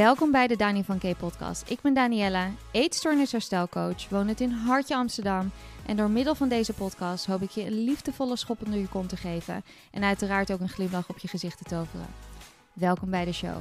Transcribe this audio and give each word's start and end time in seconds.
Welkom 0.00 0.30
bij 0.30 0.46
de 0.46 0.56
Dani 0.56 0.84
van 0.84 0.98
K 0.98 1.16
podcast. 1.18 1.70
Ik 1.70 1.80
ben 1.80 1.94
Daniella, 1.94 2.50
eetstoornisherstelcoach, 2.72 4.08
woon 4.08 4.28
het 4.28 4.40
in 4.40 4.50
Hartje 4.50 4.96
Amsterdam. 4.96 5.50
En 5.86 5.96
door 5.96 6.10
middel 6.10 6.34
van 6.34 6.48
deze 6.48 6.72
podcast 6.72 7.26
hoop 7.26 7.42
ik 7.42 7.50
je 7.50 7.66
een 7.66 7.84
liefdevolle 7.84 8.36
schop 8.36 8.64
onder 8.64 8.78
je 8.78 8.88
kont 8.88 9.08
te 9.08 9.16
geven. 9.16 9.62
En 9.90 10.04
uiteraard 10.04 10.52
ook 10.52 10.60
een 10.60 10.68
glimlach 10.68 11.08
op 11.08 11.18
je 11.18 11.28
gezicht 11.28 11.58
te 11.58 11.64
toveren. 11.64 12.06
Welkom 12.72 13.10
bij 13.10 13.24
de 13.24 13.32
show. 13.32 13.56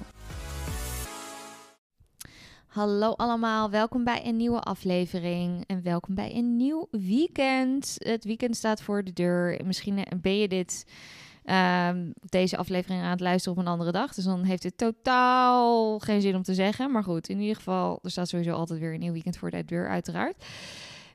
Hallo 2.67 3.11
allemaal, 3.11 3.69
welkom 3.69 4.03
bij 4.03 4.25
een 4.25 4.37
nieuwe 4.37 4.59
aflevering 4.59 5.63
en 5.67 5.83
welkom 5.83 6.15
bij 6.15 6.35
een 6.35 6.57
nieuw 6.57 6.87
weekend. 6.91 7.95
Het 7.97 8.23
weekend 8.23 8.55
staat 8.55 8.81
voor 8.81 9.03
de 9.03 9.13
deur. 9.13 9.59
Misschien 9.65 10.05
ben 10.21 10.37
je 10.37 10.47
dit 10.47 10.85
um, 11.50 12.13
deze 12.29 12.57
aflevering 12.57 13.01
aan 13.01 13.10
het 13.10 13.19
luisteren 13.19 13.57
op 13.57 13.64
een 13.65 13.71
andere 13.71 13.92
dag. 13.92 14.14
Dus 14.14 14.23
dan 14.23 14.43
heeft 14.43 14.64
het 14.64 14.78
totaal 14.78 16.00
geen 16.00 16.21
zin 16.21 16.36
om 16.36 16.43
te 16.43 16.54
zeggen. 16.54 16.92
Maar 16.92 17.04
goed, 17.04 17.29
in 17.29 17.39
ieder 17.39 17.56
geval, 17.56 18.00
er 18.04 18.11
staat 18.11 18.29
sowieso 18.29 18.54
altijd 18.54 18.79
weer 18.79 18.93
een 18.93 19.00
nieuw 19.00 19.14
weekend 19.14 19.37
voor 19.37 19.50
de 19.50 19.65
deur, 19.65 19.89
uiteraard. 19.89 20.36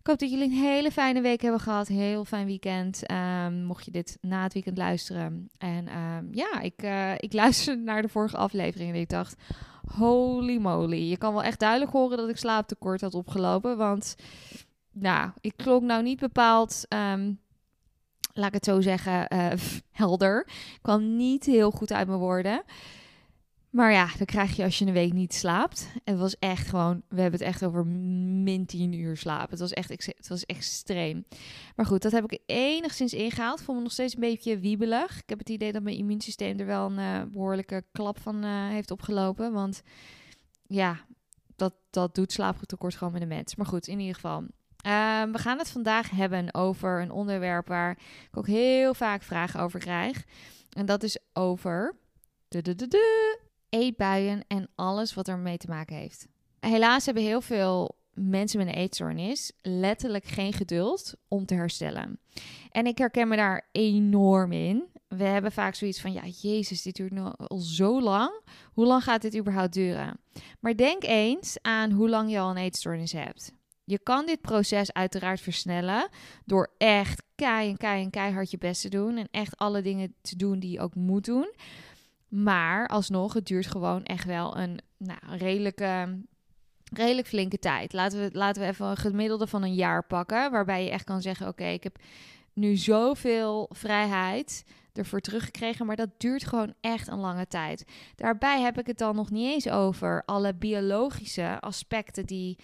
Ik 0.04 0.10
hoop 0.10 0.18
dat 0.18 0.30
jullie 0.30 0.44
een 0.44 0.62
hele 0.62 0.90
fijne 0.90 1.20
week 1.20 1.42
hebben 1.42 1.60
gehad. 1.60 1.88
Heel 1.88 2.24
fijn 2.24 2.46
weekend. 2.46 3.10
Um, 3.10 3.64
mocht 3.64 3.84
je 3.84 3.90
dit 3.90 4.18
na 4.20 4.42
het 4.42 4.52
weekend 4.52 4.78
luisteren. 4.78 5.48
En 5.58 5.98
um, 5.98 6.28
ja, 6.30 6.60
ik, 6.60 6.82
uh, 6.82 7.12
ik 7.16 7.32
luisterde 7.42 7.82
naar 7.82 8.02
de 8.02 8.08
vorige 8.08 8.36
aflevering 8.36 8.90
en 8.90 9.00
ik 9.00 9.08
dacht... 9.08 9.36
Holy 9.96 10.56
moly. 10.56 11.10
Je 11.10 11.16
kan 11.16 11.32
wel 11.32 11.42
echt 11.42 11.58
duidelijk 11.58 11.92
horen 11.92 12.16
dat 12.16 12.28
ik 12.28 12.36
slaaptekort 12.36 13.00
had 13.00 13.14
opgelopen. 13.14 13.76
Want 13.76 14.14
nou, 14.92 15.30
ik 15.40 15.52
klonk 15.56 15.82
nou 15.82 16.02
niet 16.02 16.20
bepaald... 16.20 16.86
laat 18.34 18.48
ik 18.48 18.54
het 18.54 18.64
zo 18.64 18.80
zeggen, 18.80 19.26
uh, 19.32 19.50
helder. 19.90 20.48
Kwam 20.82 21.16
niet 21.16 21.44
heel 21.44 21.70
goed 21.70 21.92
uit 21.92 22.06
mijn 22.06 22.18
woorden. 22.18 22.62
Maar 23.74 23.92
ja, 23.92 24.08
dan 24.16 24.26
krijg 24.26 24.56
je 24.56 24.64
als 24.64 24.78
je 24.78 24.86
een 24.86 24.92
week 24.92 25.12
niet 25.12 25.34
slaapt. 25.34 25.88
Het 26.04 26.18
was 26.18 26.38
echt 26.38 26.68
gewoon, 26.68 27.02
we 27.08 27.20
hebben 27.20 27.40
het 27.40 27.48
echt 27.48 27.64
over 27.64 27.86
min 27.86 28.66
10 28.66 28.92
uur 28.92 29.16
slapen. 29.16 29.50
Het 29.50 29.58
was 29.58 29.72
echt 29.72 29.88
het 29.88 30.28
was 30.28 30.46
extreem. 30.46 31.24
Maar 31.76 31.86
goed, 31.86 32.02
dat 32.02 32.12
heb 32.12 32.32
ik 32.32 32.40
enigszins 32.46 33.12
ingehaald. 33.12 33.62
Voel 33.62 33.74
me 33.74 33.82
nog 33.82 33.92
steeds 33.92 34.14
een 34.14 34.20
beetje 34.20 34.58
wiebelig. 34.58 35.18
Ik 35.18 35.28
heb 35.28 35.38
het 35.38 35.48
idee 35.48 35.72
dat 35.72 35.82
mijn 35.82 35.96
immuunsysteem 35.96 36.58
er 36.58 36.66
wel 36.66 36.90
een 36.90 36.98
uh, 36.98 37.32
behoorlijke 37.32 37.84
klap 37.92 38.20
van 38.20 38.44
uh, 38.44 38.68
heeft 38.68 38.90
opgelopen. 38.90 39.52
Want 39.52 39.82
ja, 40.66 41.04
dat, 41.56 41.74
dat 41.90 42.14
doet 42.14 42.32
slaaptekort 42.32 42.94
gewoon 42.94 43.12
met 43.12 43.22
de 43.22 43.28
mens. 43.28 43.54
Maar 43.54 43.66
goed, 43.66 43.86
in 43.86 43.98
ieder 43.98 44.14
geval. 44.14 44.44
Um, 44.86 45.32
we 45.32 45.38
gaan 45.38 45.58
het 45.58 45.70
vandaag 45.70 46.10
hebben 46.10 46.54
over 46.54 47.02
een 47.02 47.10
onderwerp 47.10 47.68
waar 47.68 47.90
ik 48.30 48.36
ook 48.38 48.46
heel 48.46 48.94
vaak 48.94 49.22
vragen 49.22 49.60
over 49.60 49.80
krijg. 49.80 50.24
En 50.70 50.86
dat 50.86 51.02
is 51.02 51.18
over 51.32 51.96
de, 52.48 52.62
de, 52.62 52.74
de 52.88 53.38
eetbuien 53.68 54.44
en 54.46 54.68
alles 54.74 55.14
wat 55.14 55.28
ermee 55.28 55.56
te 55.56 55.68
maken 55.68 55.96
heeft. 55.96 56.26
Helaas 56.60 57.04
hebben 57.04 57.22
heel 57.22 57.40
veel 57.40 57.96
mensen 58.14 58.58
met 58.58 58.68
een 58.68 58.74
eetstoornis 58.74 59.52
letterlijk 59.62 60.24
geen 60.24 60.52
geduld 60.52 61.14
om 61.28 61.46
te 61.46 61.54
herstellen. 61.54 62.20
En 62.70 62.86
ik 62.86 62.98
herken 62.98 63.28
me 63.28 63.36
daar 63.36 63.68
enorm 63.72 64.52
in. 64.52 64.84
We 65.08 65.24
hebben 65.24 65.52
vaak 65.52 65.74
zoiets 65.74 66.00
van, 66.00 66.12
ja, 66.12 66.22
Jezus, 66.40 66.82
dit 66.82 66.96
duurt 66.96 67.12
nu 67.12 67.20
al 67.20 67.58
zo 67.58 68.00
lang. 68.00 68.40
Hoe 68.72 68.86
lang 68.86 69.02
gaat 69.02 69.22
dit 69.22 69.36
überhaupt 69.36 69.72
duren? 69.72 70.20
Maar 70.60 70.76
denk 70.76 71.02
eens 71.02 71.56
aan 71.62 71.90
hoe 71.90 72.08
lang 72.08 72.30
je 72.30 72.38
al 72.38 72.50
een 72.50 72.56
eetstoornis 72.56 73.12
hebt. 73.12 73.52
Je 73.84 73.98
kan 73.98 74.26
dit 74.26 74.40
proces 74.40 74.92
uiteraard 74.92 75.40
versnellen 75.40 76.08
door 76.44 76.72
echt 76.78 77.22
kei 77.34 77.70
en 77.70 77.76
kei 77.76 78.02
en 78.02 78.10
keihard 78.10 78.50
je 78.50 78.58
best 78.58 78.80
te 78.80 78.88
doen 78.88 79.16
en 79.16 79.28
echt 79.30 79.56
alle 79.56 79.82
dingen 79.82 80.14
te 80.20 80.36
doen 80.36 80.58
die 80.58 80.70
je 80.70 80.80
ook 80.80 80.94
moet 80.94 81.24
doen. 81.24 81.54
Maar 82.28 82.88
alsnog, 82.88 83.32
het 83.32 83.46
duurt 83.46 83.66
gewoon 83.66 84.02
echt 84.02 84.24
wel 84.24 84.56
een 84.56 84.80
nou, 84.96 85.18
redelijke, 85.36 86.18
redelijk 86.92 87.26
flinke 87.26 87.58
tijd. 87.58 87.92
Laten 87.92 88.20
we, 88.20 88.28
laten 88.32 88.62
we 88.62 88.68
even 88.68 88.86
een 88.86 88.96
gemiddelde 88.96 89.46
van 89.46 89.62
een 89.62 89.74
jaar 89.74 90.06
pakken, 90.06 90.50
waarbij 90.50 90.84
je 90.84 90.90
echt 90.90 91.04
kan 91.04 91.22
zeggen: 91.22 91.48
Oké, 91.48 91.64
ik 91.64 91.82
heb 91.82 91.98
nu 92.52 92.76
zoveel 92.76 93.70
vrijheid 93.72 94.64
ervoor 94.92 95.20
teruggekregen, 95.20 95.86
maar 95.86 95.96
dat 95.96 96.10
duurt 96.18 96.44
gewoon 96.44 96.74
echt 96.80 97.08
een 97.08 97.18
lange 97.18 97.46
tijd. 97.46 97.84
Daarbij 98.14 98.60
heb 98.60 98.78
ik 98.78 98.86
het 98.86 98.98
dan 98.98 99.16
nog 99.16 99.30
niet 99.30 99.52
eens 99.52 99.68
over 99.68 100.22
alle 100.24 100.54
biologische 100.54 101.60
aspecten 101.60 102.26
die 102.26 102.58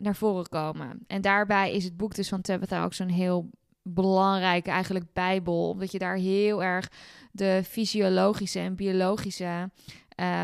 naar 0.00 0.16
voren 0.16 0.48
komen. 0.48 1.04
En 1.06 1.20
daarbij 1.20 1.72
is 1.72 1.84
het 1.84 1.96
boek 1.96 2.14
dus 2.14 2.28
van 2.28 2.40
Tabitha 2.40 2.84
ook 2.84 2.94
zo'n 2.94 3.08
heel 3.08 3.50
belangrijke 3.82 4.70
eigenlijk 4.70 5.12
bijbel, 5.12 5.68
omdat 5.68 5.92
je 5.92 5.98
daar 5.98 6.16
heel 6.16 6.62
erg 6.62 6.90
de 7.32 7.62
fysiologische 7.64 8.58
en 8.58 8.74
biologische 8.74 9.70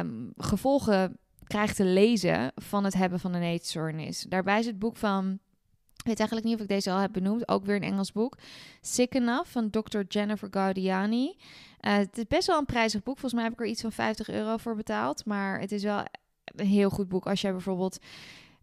um, 0.01 0.33
gevolgen 0.37 1.19
krijgt 1.47 1.77
te 1.77 1.85
lezen 1.85 2.53
van 2.55 2.85
het 2.85 2.95
hebben 2.95 3.21
van 3.21 3.35
een 3.35 3.43
eetstoornis. 3.43 4.27
Daarbij 4.29 4.59
is 4.59 4.67
het 4.67 4.79
boek 4.79 4.97
van 4.97 5.39
ik 6.07 6.13
weet 6.13 6.21
eigenlijk 6.21 6.49
niet 6.49 6.57
of 6.57 6.63
ik 6.63 6.75
deze 6.75 6.91
al 6.91 6.99
heb 6.99 7.13
benoemd. 7.13 7.49
Ook 7.49 7.65
weer 7.65 7.77
een 7.77 7.83
Engels 7.83 8.13
boek. 8.13 8.39
Sick 8.81 9.15
Enough 9.15 9.51
van 9.51 9.71
Dr. 9.71 10.01
Jennifer 10.09 10.49
Gaudiani. 10.51 11.37
Uh, 11.81 11.97
het 11.97 12.19
is 12.19 12.27
best 12.27 12.47
wel 12.47 12.59
een 12.59 12.65
prijzig 12.65 13.03
boek. 13.03 13.19
Volgens 13.19 13.35
mij 13.35 13.43
heb 13.43 13.53
ik 13.53 13.61
er 13.61 13.67
iets 13.67 13.81
van 13.81 13.93
50 13.93 14.29
euro 14.29 14.57
voor 14.57 14.77
betaald. 14.77 15.25
Maar 15.25 15.61
het 15.61 15.73
is 15.73 15.83
wel 15.83 16.05
een 16.45 16.67
heel 16.67 16.91
goed 16.91 17.09
boek 17.09 17.27
als 17.27 17.41
jij 17.41 17.53
bijvoorbeeld 17.53 17.99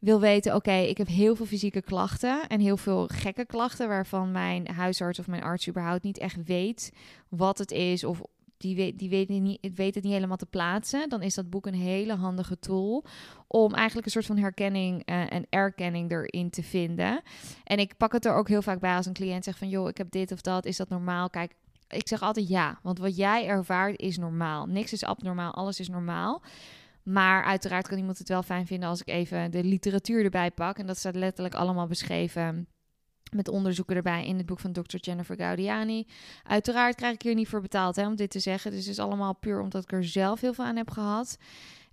wil 0.03 0.19
weten, 0.19 0.55
oké, 0.55 0.73
ik 0.73 0.97
heb 0.97 1.07
heel 1.07 1.35
veel 1.35 1.45
fysieke 1.45 1.81
klachten 1.81 2.47
en 2.47 2.59
heel 2.59 2.77
veel 2.77 3.07
gekke 3.07 3.45
klachten 3.45 3.87
waarvan 3.87 4.31
mijn 4.31 4.67
huisarts 4.67 5.19
of 5.19 5.27
mijn 5.27 5.43
arts 5.43 5.69
überhaupt 5.69 6.03
niet 6.03 6.17
echt 6.17 6.43
weet 6.45 6.91
wat 7.29 7.57
het 7.57 7.71
is 7.71 8.03
of 8.03 8.21
die 8.57 8.75
weet, 8.75 8.99
die 8.99 9.09
weet, 9.09 9.29
niet, 9.29 9.71
weet 9.75 9.95
het 9.95 10.03
niet 10.03 10.13
helemaal 10.13 10.37
te 10.37 10.45
plaatsen, 10.45 11.09
dan 11.09 11.21
is 11.21 11.33
dat 11.33 11.49
boek 11.49 11.65
een 11.65 11.73
hele 11.73 12.15
handige 12.15 12.59
tool 12.59 13.05
om 13.47 13.73
eigenlijk 13.73 14.05
een 14.05 14.11
soort 14.11 14.25
van 14.25 14.37
herkenning 14.37 15.09
uh, 15.09 15.33
en 15.33 15.45
erkenning 15.49 16.11
erin 16.11 16.49
te 16.49 16.63
vinden. 16.63 17.21
En 17.63 17.79
ik 17.79 17.97
pak 17.97 18.11
het 18.11 18.25
er 18.25 18.35
ook 18.35 18.47
heel 18.47 18.61
vaak 18.61 18.79
bij 18.79 18.95
als 18.95 19.05
een 19.05 19.13
cliënt 19.13 19.43
zegt 19.43 19.57
van, 19.57 19.69
joh, 19.69 19.89
ik 19.89 19.97
heb 19.97 20.11
dit 20.11 20.31
of 20.31 20.41
dat, 20.41 20.65
is 20.65 20.77
dat 20.77 20.89
normaal? 20.89 21.29
Kijk, 21.29 21.53
ik 21.87 22.07
zeg 22.07 22.21
altijd 22.21 22.47
ja, 22.47 22.79
want 22.81 22.99
wat 22.99 23.15
jij 23.15 23.47
ervaart 23.47 23.99
is 23.99 24.17
normaal. 24.17 24.65
Niks 24.65 24.93
is 24.93 25.03
abnormaal, 25.03 25.53
alles 25.53 25.79
is 25.79 25.89
normaal. 25.89 26.41
Maar 27.03 27.43
uiteraard 27.43 27.87
kan 27.87 27.97
iemand 27.97 28.17
het 28.17 28.29
wel 28.29 28.43
fijn 28.43 28.65
vinden 28.65 28.89
als 28.89 29.01
ik 29.01 29.07
even 29.07 29.51
de 29.51 29.63
literatuur 29.63 30.23
erbij 30.23 30.51
pak. 30.51 30.77
En 30.77 30.85
dat 30.85 30.97
staat 30.97 31.15
letterlijk 31.15 31.55
allemaal 31.55 31.87
beschreven 31.87 32.67
met 33.35 33.47
onderzoeken 33.47 33.95
erbij 33.95 34.25
in 34.25 34.37
het 34.37 34.45
boek 34.45 34.59
van 34.59 34.71
Dr. 34.71 34.97
Jennifer 34.97 35.35
Gaudiani. 35.35 36.07
Uiteraard 36.43 36.95
krijg 36.95 37.13
ik 37.13 37.21
hier 37.21 37.35
niet 37.35 37.47
voor 37.47 37.61
betaald 37.61 37.95
hè, 37.95 38.05
om 38.05 38.15
dit 38.15 38.29
te 38.29 38.39
zeggen. 38.39 38.71
Dus 38.71 38.79
het 38.79 38.89
is 38.89 38.99
allemaal 38.99 39.35
puur 39.35 39.61
omdat 39.61 39.83
ik 39.83 39.91
er 39.91 40.03
zelf 40.03 40.41
heel 40.41 40.53
veel 40.53 40.65
aan 40.65 40.75
heb 40.75 40.89
gehad. 40.89 41.37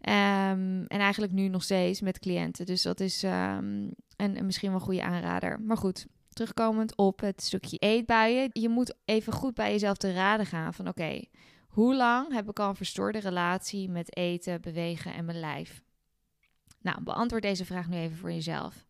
Um, 0.01 0.87
en 0.87 1.01
eigenlijk 1.01 1.33
nu 1.33 1.49
nog 1.49 1.63
steeds 1.63 2.01
met 2.01 2.19
cliënten. 2.19 2.67
Dus 2.67 2.83
dat 2.83 3.01
is 3.01 3.23
um, 3.23 3.91
een, 4.17 4.47
misschien 4.47 4.71
wel 4.71 4.79
een 4.79 4.85
goede 4.85 5.03
aanrader. 5.03 5.61
Maar 5.61 5.77
goed, 5.77 6.07
terugkomend 6.29 6.97
op 6.97 7.21
het 7.21 7.43
stukje 7.43 7.77
eetbuien. 7.77 8.51
Je 8.53 8.69
moet 8.69 8.95
even 9.05 9.33
goed 9.33 9.55
bij 9.55 9.71
jezelf 9.71 9.97
te 9.97 10.13
raden 10.13 10.47
gaan 10.47 10.75
van 10.75 10.89
oké, 10.89 11.25
hoe 11.71 11.95
lang 11.95 12.33
heb 12.33 12.49
ik 12.49 12.59
al 12.59 12.69
een 12.69 12.77
verstoorde 12.77 13.19
relatie 13.19 13.89
met 13.89 14.17
eten, 14.17 14.61
bewegen 14.61 15.15
en 15.15 15.25
mijn 15.25 15.41
lijf? 15.41 15.83
Nou, 16.81 17.03
beantwoord 17.03 17.43
deze 17.43 17.65
vraag 17.65 17.89
nu 17.89 17.97
even 17.97 18.17
voor 18.17 18.33
jezelf. 18.33 18.87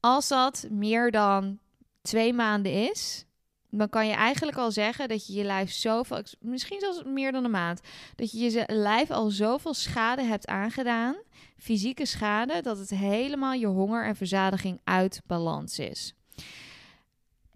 Als 0.00 0.28
dat 0.28 0.66
meer 0.70 1.10
dan 1.10 1.58
twee 2.02 2.32
maanden 2.32 2.90
is, 2.90 3.26
dan 3.70 3.88
kan 3.88 4.06
je 4.06 4.12
eigenlijk 4.12 4.56
al 4.56 4.70
zeggen 4.70 5.08
dat 5.08 5.26
je 5.26 5.32
je 5.32 5.44
lijf 5.44 5.70
zoveel, 5.70 6.22
misschien 6.40 6.80
zelfs 6.80 7.02
meer 7.02 7.32
dan 7.32 7.44
een 7.44 7.50
maand, 7.50 7.80
dat 8.14 8.30
je 8.30 8.50
je 8.50 8.64
lijf 8.66 9.10
al 9.10 9.30
zoveel 9.30 9.74
schade 9.74 10.22
hebt 10.22 10.46
aangedaan, 10.46 11.16
fysieke 11.56 12.06
schade, 12.06 12.62
dat 12.62 12.78
het 12.78 12.90
helemaal 12.90 13.52
je 13.52 13.66
honger 13.66 14.04
en 14.04 14.16
verzadiging 14.16 14.80
uit 14.84 15.20
balans 15.26 15.78
is 15.78 16.14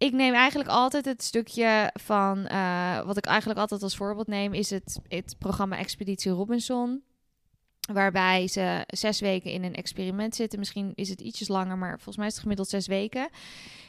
ik 0.03 0.13
neem 0.13 0.35
eigenlijk 0.35 0.71
altijd 0.71 1.05
het 1.05 1.23
stukje 1.23 1.91
van, 1.95 2.39
uh, 2.39 3.01
wat 3.03 3.17
ik 3.17 3.26
eigenlijk 3.26 3.61
altijd 3.61 3.82
als 3.82 3.97
voorbeeld 3.97 4.26
neem, 4.26 4.53
is 4.55 4.71
het, 4.71 5.00
het 5.09 5.37
programma 5.38 5.79
Expeditie 5.79 6.32
Robinson. 6.32 7.03
Waarbij 7.93 8.49
ze 8.49 8.85
zes 8.87 9.21
weken 9.21 9.50
in 9.50 9.65
een 9.65 9.75
experiment 9.75 10.35
zitten. 10.35 10.59
Misschien 10.59 10.93
is 10.94 11.09
het 11.09 11.21
ietsjes 11.21 11.49
langer, 11.49 11.79
maar 11.79 11.94
volgens 11.94 12.17
mij 12.17 12.26
is 12.26 12.32
het 12.32 12.43
gemiddeld 12.43 12.69
zes 12.69 12.87
weken. 12.87 13.29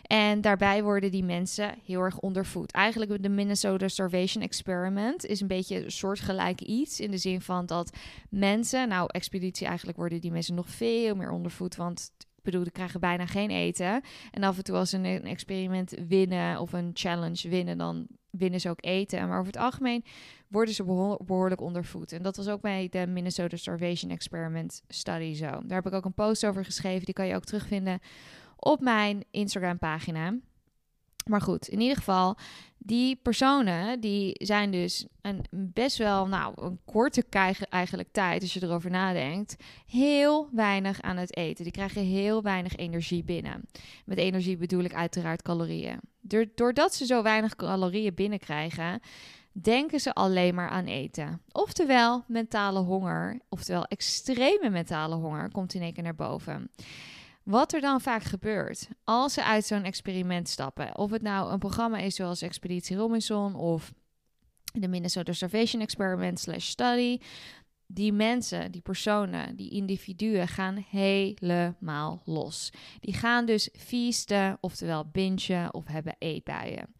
En 0.02 0.42
daarbij 0.42 0.84
worden 0.84 1.12
die 1.12 1.24
mensen 1.24 1.76
heel 1.86 2.02
erg 2.02 2.20
ondervoed. 2.20 2.72
Eigenlijk 2.72 3.24
de 3.24 3.30
Minnesota 3.30 3.88
Starvation 3.88 4.44
Experiment 4.44 5.26
is 5.26 5.42
een 5.42 5.48
beetje 5.48 5.84
een 5.84 5.92
soortgelijk 5.92 6.62
iets. 6.62 7.00
In 7.00 7.12
de 7.12 7.18
zin 7.18 7.42
van 7.42 7.66
dat 7.66 7.98
mensen, 8.30 8.88
nou, 8.88 9.10
expeditie 9.12 9.68
eigenlijk 9.68 9.98
worden 9.98 10.22
die 10.22 10.32
mensen 10.32 10.56
nog 10.56 10.70
veel 10.70 11.16
meer 11.16 11.32
ondervoed. 11.32 11.76
Want 11.76 12.12
bedoel, 12.44 12.63
die 12.63 12.72
krijgen 12.72 13.00
bijna 13.00 13.25
geen 13.25 13.50
eten. 13.50 14.01
En 14.31 14.44
af 14.44 14.57
en 14.57 14.63
toe 14.63 14.75
als 14.75 14.90
ze 14.90 14.98
een, 14.98 15.06
een 15.06 15.25
experiment 15.25 15.94
winnen 16.07 16.60
of 16.60 16.74
een 16.74 16.92
challenge 16.94 17.50
winnen, 17.50 17.78
dan 17.78 18.07
winnen 18.30 18.60
ze 18.60 18.69
ook 18.69 18.86
eten. 18.86 19.28
Maar 19.28 19.40
over 19.40 19.51
het 19.51 19.62
algemeen 19.62 20.04
worden 20.48 20.74
ze 20.74 20.84
behoorlijk 21.25 21.62
ondervoed. 21.62 22.12
En 22.12 22.22
dat 22.22 22.38
was 22.38 22.48
ook 22.48 22.62
bij 22.62 22.88
de 22.90 23.07
Minnesota 23.07 23.57
Starvation 23.57 24.12
Experiment 24.12 24.81
Study 24.88 25.34
zo. 25.34 25.45
Daar 25.45 25.81
heb 25.84 25.86
ik 25.86 25.94
ook 25.94 26.06
een 26.06 26.13
post 26.13 26.45
over 26.45 26.66
geschreven. 26.66 27.06
Die 27.06 27.13
kan 27.13 27.28
je 27.28 27.36
ook 27.36 27.45
terugvinden 27.45 28.00
op 28.56 28.80
mijn 28.80 29.24
Instagram 29.31 29.78
pagina. 29.78 30.36
Maar 31.25 31.42
goed, 31.42 31.68
in 31.68 31.81
ieder 31.81 31.98
geval, 31.98 32.38
die 32.78 33.16
personen 33.16 34.00
die 34.00 34.36
zijn 34.38 34.72
dus 34.72 35.08
een 35.22 35.46
best 35.52 35.98
wel, 35.98 36.28
nou, 36.28 36.54
een 36.56 36.80
korte 36.86 37.24
eigenlijk 37.70 38.10
tijd, 38.12 38.42
als 38.42 38.54
je 38.54 38.64
erover 38.64 38.90
nadenkt, 38.92 39.56
heel 39.86 40.50
weinig 40.52 41.02
aan 41.02 41.18
het 41.18 41.38
eten. 41.38 41.64
Die 41.64 41.74
krijgen 41.74 42.02
heel 42.02 42.42
weinig 42.42 42.75
energie 42.75 43.24
binnen. 43.24 43.62
Met 44.06 44.18
energie 44.18 44.58
bedoel 44.58 44.84
ik 44.84 44.94
uiteraard 44.94 45.42
calorieën. 45.42 46.00
Doordat 46.56 46.94
ze 46.94 47.06
zo 47.06 47.22
weinig 47.22 47.56
calorieën 47.56 48.14
binnenkrijgen, 48.14 49.00
denken 49.52 50.00
ze 50.00 50.14
alleen 50.14 50.56
maar 50.56 50.70
aan 50.70 50.86
eten. 50.86 51.42
Oftewel, 51.52 52.24
mentale 52.28 52.80
honger, 52.80 53.40
oftewel 53.50 53.86
extreme 53.86 54.70
mentale 54.70 55.16
honger, 55.16 55.52
komt 55.52 55.74
in 55.74 55.81
één 55.81 55.94
keer 55.94 56.04
naar 56.04 56.16
boven. 56.16 56.70
Wat 57.44 57.74
er 57.74 57.81
dan 57.81 58.01
vaak 58.01 58.24
gebeurt 58.24 58.88
als 59.04 59.34
ze 59.34 59.44
uit 59.44 59.66
zo'n 59.66 59.84
experiment 59.84 60.50
stappen, 60.50 60.98
of 60.98 61.12
het 61.12 61.22
nou 61.22 61.51
een 61.51 61.60
programma 61.60 61.98
is 61.98 62.16
zoals 62.16 62.42
Expeditie 62.42 62.98
Robinson 62.98 63.56
of 63.56 63.94
de 64.74 64.88
Minnesota 64.88 65.34
Starvation 65.34 65.81
Experiment 65.81 66.40
slash 66.40 66.68
study, 66.68 67.19
die 67.88 68.13
mensen, 68.13 68.72
die 68.72 68.81
personen, 68.81 69.56
die 69.56 69.69
individuen 69.69 70.48
gaan 70.48 70.86
helemaal 70.90 72.22
los. 72.25 72.72
Die 73.00 73.13
gaan 73.13 73.46
dus 73.46 73.69
feesten, 73.78 74.57
oftewel 74.62 75.06
bingen 75.12 75.74
of 75.74 75.88
hebben 75.88 76.16
eetbuien. 76.19 76.96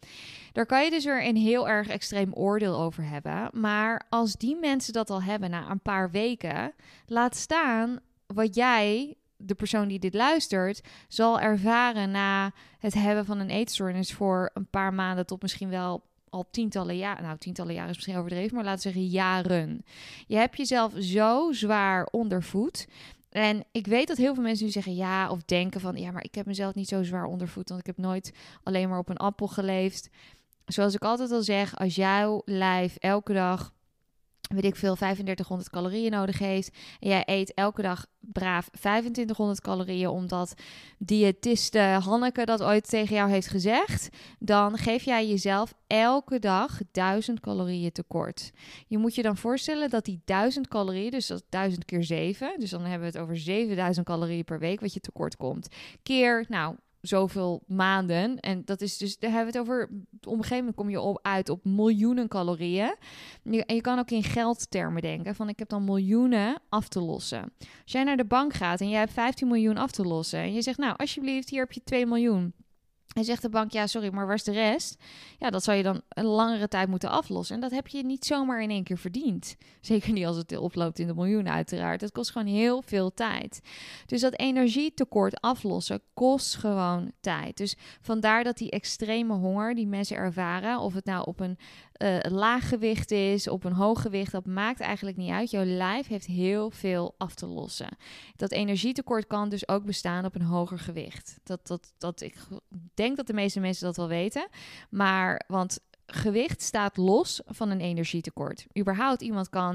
Daar 0.52 0.66
kan 0.66 0.84
je 0.84 0.90
dus 0.90 1.04
weer 1.04 1.26
een 1.26 1.36
heel 1.36 1.68
erg 1.68 1.88
extreem 1.88 2.32
oordeel 2.32 2.78
over 2.78 3.04
hebben. 3.04 3.50
Maar 3.52 4.06
als 4.08 4.36
die 4.36 4.56
mensen 4.56 4.92
dat 4.92 5.10
al 5.10 5.22
hebben 5.22 5.50
na 5.50 5.70
een 5.70 5.82
paar 5.82 6.10
weken, 6.10 6.74
laat 7.06 7.36
staan 7.36 8.00
wat 8.26 8.54
jij 8.54 9.16
de 9.46 9.54
persoon 9.54 9.88
die 9.88 9.98
dit 9.98 10.14
luistert 10.14 10.80
zal 11.08 11.40
ervaren 11.40 12.10
na 12.10 12.52
het 12.78 12.94
hebben 12.94 13.24
van 13.24 13.38
een 13.38 13.50
eetstoornis 13.50 14.12
voor 14.12 14.50
een 14.54 14.66
paar 14.66 14.94
maanden 14.94 15.26
tot 15.26 15.42
misschien 15.42 15.68
wel 15.68 16.02
al 16.28 16.46
tientallen 16.50 16.96
jaren, 16.96 17.22
nou 17.22 17.38
tientallen 17.38 17.74
jaren 17.74 17.90
is 17.90 17.96
misschien 17.96 18.16
overdreven, 18.16 18.54
maar 18.54 18.64
laten 18.64 18.86
we 18.86 18.92
zeggen 18.92 19.10
jaren. 19.10 19.84
Je 20.26 20.36
hebt 20.36 20.56
jezelf 20.56 20.92
zo 20.98 21.52
zwaar 21.52 22.08
ondervoed. 22.10 22.88
En 23.30 23.64
ik 23.72 23.86
weet 23.86 24.08
dat 24.08 24.16
heel 24.16 24.34
veel 24.34 24.42
mensen 24.42 24.64
nu 24.66 24.70
zeggen 24.70 24.94
ja 24.94 25.30
of 25.30 25.42
denken 25.42 25.80
van 25.80 25.96
ja, 25.96 26.10
maar 26.10 26.24
ik 26.24 26.34
heb 26.34 26.46
mezelf 26.46 26.74
niet 26.74 26.88
zo 26.88 27.02
zwaar 27.02 27.24
ondervoed, 27.24 27.68
want 27.68 27.80
ik 27.80 27.86
heb 27.86 27.96
nooit 27.96 28.32
alleen 28.62 28.88
maar 28.88 28.98
op 28.98 29.08
een 29.08 29.16
appel 29.16 29.46
geleefd. 29.46 30.10
Zoals 30.66 30.94
ik 30.94 31.02
altijd 31.02 31.30
al 31.30 31.42
zeg, 31.42 31.78
als 31.78 31.94
jouw 31.94 32.42
lijf 32.44 32.96
elke 32.96 33.32
dag 33.32 33.73
weet 34.48 34.64
ik 34.64 34.76
veel, 34.76 34.94
3500 34.94 35.70
calorieën 35.70 36.10
nodig 36.10 36.38
heeft. 36.38 36.76
En 37.00 37.08
jij 37.08 37.22
eet 37.26 37.54
elke 37.54 37.82
dag 37.82 38.06
braaf 38.20 38.68
2500 38.68 39.60
calorieën, 39.60 40.08
omdat 40.08 40.54
diëtiste 40.98 41.78
Hanneke 41.78 42.44
dat 42.44 42.62
ooit 42.62 42.88
tegen 42.88 43.16
jou 43.16 43.30
heeft 43.30 43.46
gezegd. 43.46 44.08
Dan 44.38 44.78
geef 44.78 45.04
jij 45.04 45.28
jezelf 45.28 45.74
elke 45.86 46.38
dag 46.38 46.80
1000 46.90 47.40
calorieën 47.40 47.92
tekort. 47.92 48.50
Je 48.86 48.98
moet 48.98 49.14
je 49.14 49.22
dan 49.22 49.36
voorstellen 49.36 49.90
dat 49.90 50.04
die 50.04 50.20
1000 50.24 50.68
calorieën, 50.68 51.10
dus 51.10 51.26
dat 51.26 51.44
1000 51.48 51.84
keer 51.84 52.04
7, 52.04 52.54
dus 52.58 52.70
dan 52.70 52.80
hebben 52.80 53.00
we 53.00 53.06
het 53.06 53.18
over 53.18 53.36
7000 53.36 54.06
calorieën 54.06 54.44
per 54.44 54.58
week 54.58 54.80
wat 54.80 54.94
je 54.94 55.00
tekort 55.00 55.36
komt. 55.36 55.68
Keer, 56.02 56.44
nou, 56.48 56.76
zoveel 57.06 57.62
maanden. 57.66 58.40
En 58.40 58.62
dat 58.64 58.80
is 58.80 58.96
dus, 58.96 59.18
daar 59.18 59.30
hebben 59.30 59.52
we 59.52 59.58
het 59.58 59.68
over. 59.68 59.82
Op 60.20 60.32
een 60.32 60.32
gegeven 60.32 60.56
moment 60.56 60.76
kom 60.76 60.90
je 60.90 61.00
op, 61.00 61.18
uit 61.22 61.48
op 61.48 61.64
miljoenen 61.64 62.28
calorieën. 62.28 62.94
En 63.42 63.74
je 63.74 63.80
kan 63.80 63.98
ook 63.98 64.10
in 64.10 64.22
geldtermen 64.22 65.02
denken: 65.02 65.34
van 65.34 65.48
ik 65.48 65.58
heb 65.58 65.68
dan 65.68 65.84
miljoenen 65.84 66.60
af 66.68 66.88
te 66.88 67.00
lossen. 67.00 67.52
Als 67.58 67.92
jij 67.92 68.04
naar 68.04 68.16
de 68.16 68.24
bank 68.24 68.52
gaat 68.52 68.80
en 68.80 68.88
jij 68.88 68.98
hebt 68.98 69.12
15 69.12 69.48
miljoen 69.48 69.76
af 69.76 69.90
te 69.90 70.02
lossen. 70.02 70.38
En 70.38 70.52
je 70.52 70.62
zegt, 70.62 70.78
nou, 70.78 70.94
alsjeblieft, 70.96 71.50
hier 71.50 71.60
heb 71.60 71.72
je 71.72 71.84
2 71.84 72.06
miljoen. 72.06 72.54
En 73.14 73.24
zegt 73.24 73.42
de 73.42 73.48
bank, 73.48 73.72
ja, 73.72 73.86
sorry, 73.86 74.12
maar 74.12 74.26
waar 74.26 74.34
is 74.34 74.44
de 74.44 74.52
rest? 74.52 75.02
Ja, 75.38 75.50
dat 75.50 75.64
zou 75.64 75.76
je 75.76 75.82
dan 75.82 76.02
een 76.08 76.24
langere 76.24 76.68
tijd 76.68 76.88
moeten 76.88 77.10
aflossen. 77.10 77.54
En 77.54 77.60
dat 77.60 77.70
heb 77.70 77.86
je 77.86 78.04
niet 78.04 78.24
zomaar 78.24 78.62
in 78.62 78.70
één 78.70 78.84
keer 78.84 78.98
verdiend. 78.98 79.56
Zeker 79.80 80.12
niet 80.12 80.26
als 80.26 80.36
het 80.36 80.56
oploopt 80.56 80.98
in 80.98 81.06
de 81.06 81.14
miljoenen, 81.14 81.52
uiteraard. 81.52 82.00
Het 82.00 82.12
kost 82.12 82.30
gewoon 82.30 82.46
heel 82.46 82.82
veel 82.82 83.14
tijd. 83.14 83.60
Dus 84.06 84.20
dat 84.20 84.38
energietekort 84.38 85.40
aflossen 85.40 86.00
kost 86.14 86.56
gewoon 86.56 87.12
tijd. 87.20 87.56
Dus 87.56 87.76
vandaar 88.00 88.44
dat 88.44 88.56
die 88.56 88.70
extreme 88.70 89.34
honger 89.34 89.74
die 89.74 89.86
mensen 89.86 90.16
ervaren, 90.16 90.78
of 90.78 90.94
het 90.94 91.04
nou 91.04 91.26
op 91.26 91.40
een 91.40 91.58
uh, 92.02 92.18
laag 92.20 92.68
gewicht 92.68 93.10
is, 93.10 93.48
op 93.48 93.64
een 93.64 93.72
hoog 93.72 94.02
gewicht, 94.02 94.32
dat 94.32 94.46
maakt 94.46 94.80
eigenlijk 94.80 95.16
niet 95.16 95.30
uit. 95.30 95.50
Jouw 95.50 95.64
lijf 95.64 96.06
heeft 96.06 96.26
heel 96.26 96.70
veel 96.70 97.14
af 97.18 97.34
te 97.34 97.46
lossen. 97.46 97.96
Dat 98.36 98.52
energietekort 98.52 99.26
kan 99.26 99.48
dus 99.48 99.68
ook 99.68 99.84
bestaan 99.84 100.24
op 100.24 100.34
een 100.34 100.42
hoger 100.42 100.78
gewicht. 100.78 101.40
Dat, 101.42 101.66
dat, 101.66 101.92
dat 101.98 102.20
ik 102.20 102.36
denk 102.94 103.16
dat 103.16 103.26
de 103.26 103.32
meeste 103.32 103.60
mensen 103.60 103.86
dat 103.86 103.96
wel 103.96 104.08
weten. 104.08 104.48
Maar, 104.90 105.44
want 105.46 105.78
gewicht 106.06 106.62
staat 106.62 106.96
los 106.96 107.40
van 107.46 107.70
een 107.70 107.80
energietekort. 107.80 108.66
Überhaupt 108.78 109.22
iemand 109.22 109.48
kan, 109.48 109.74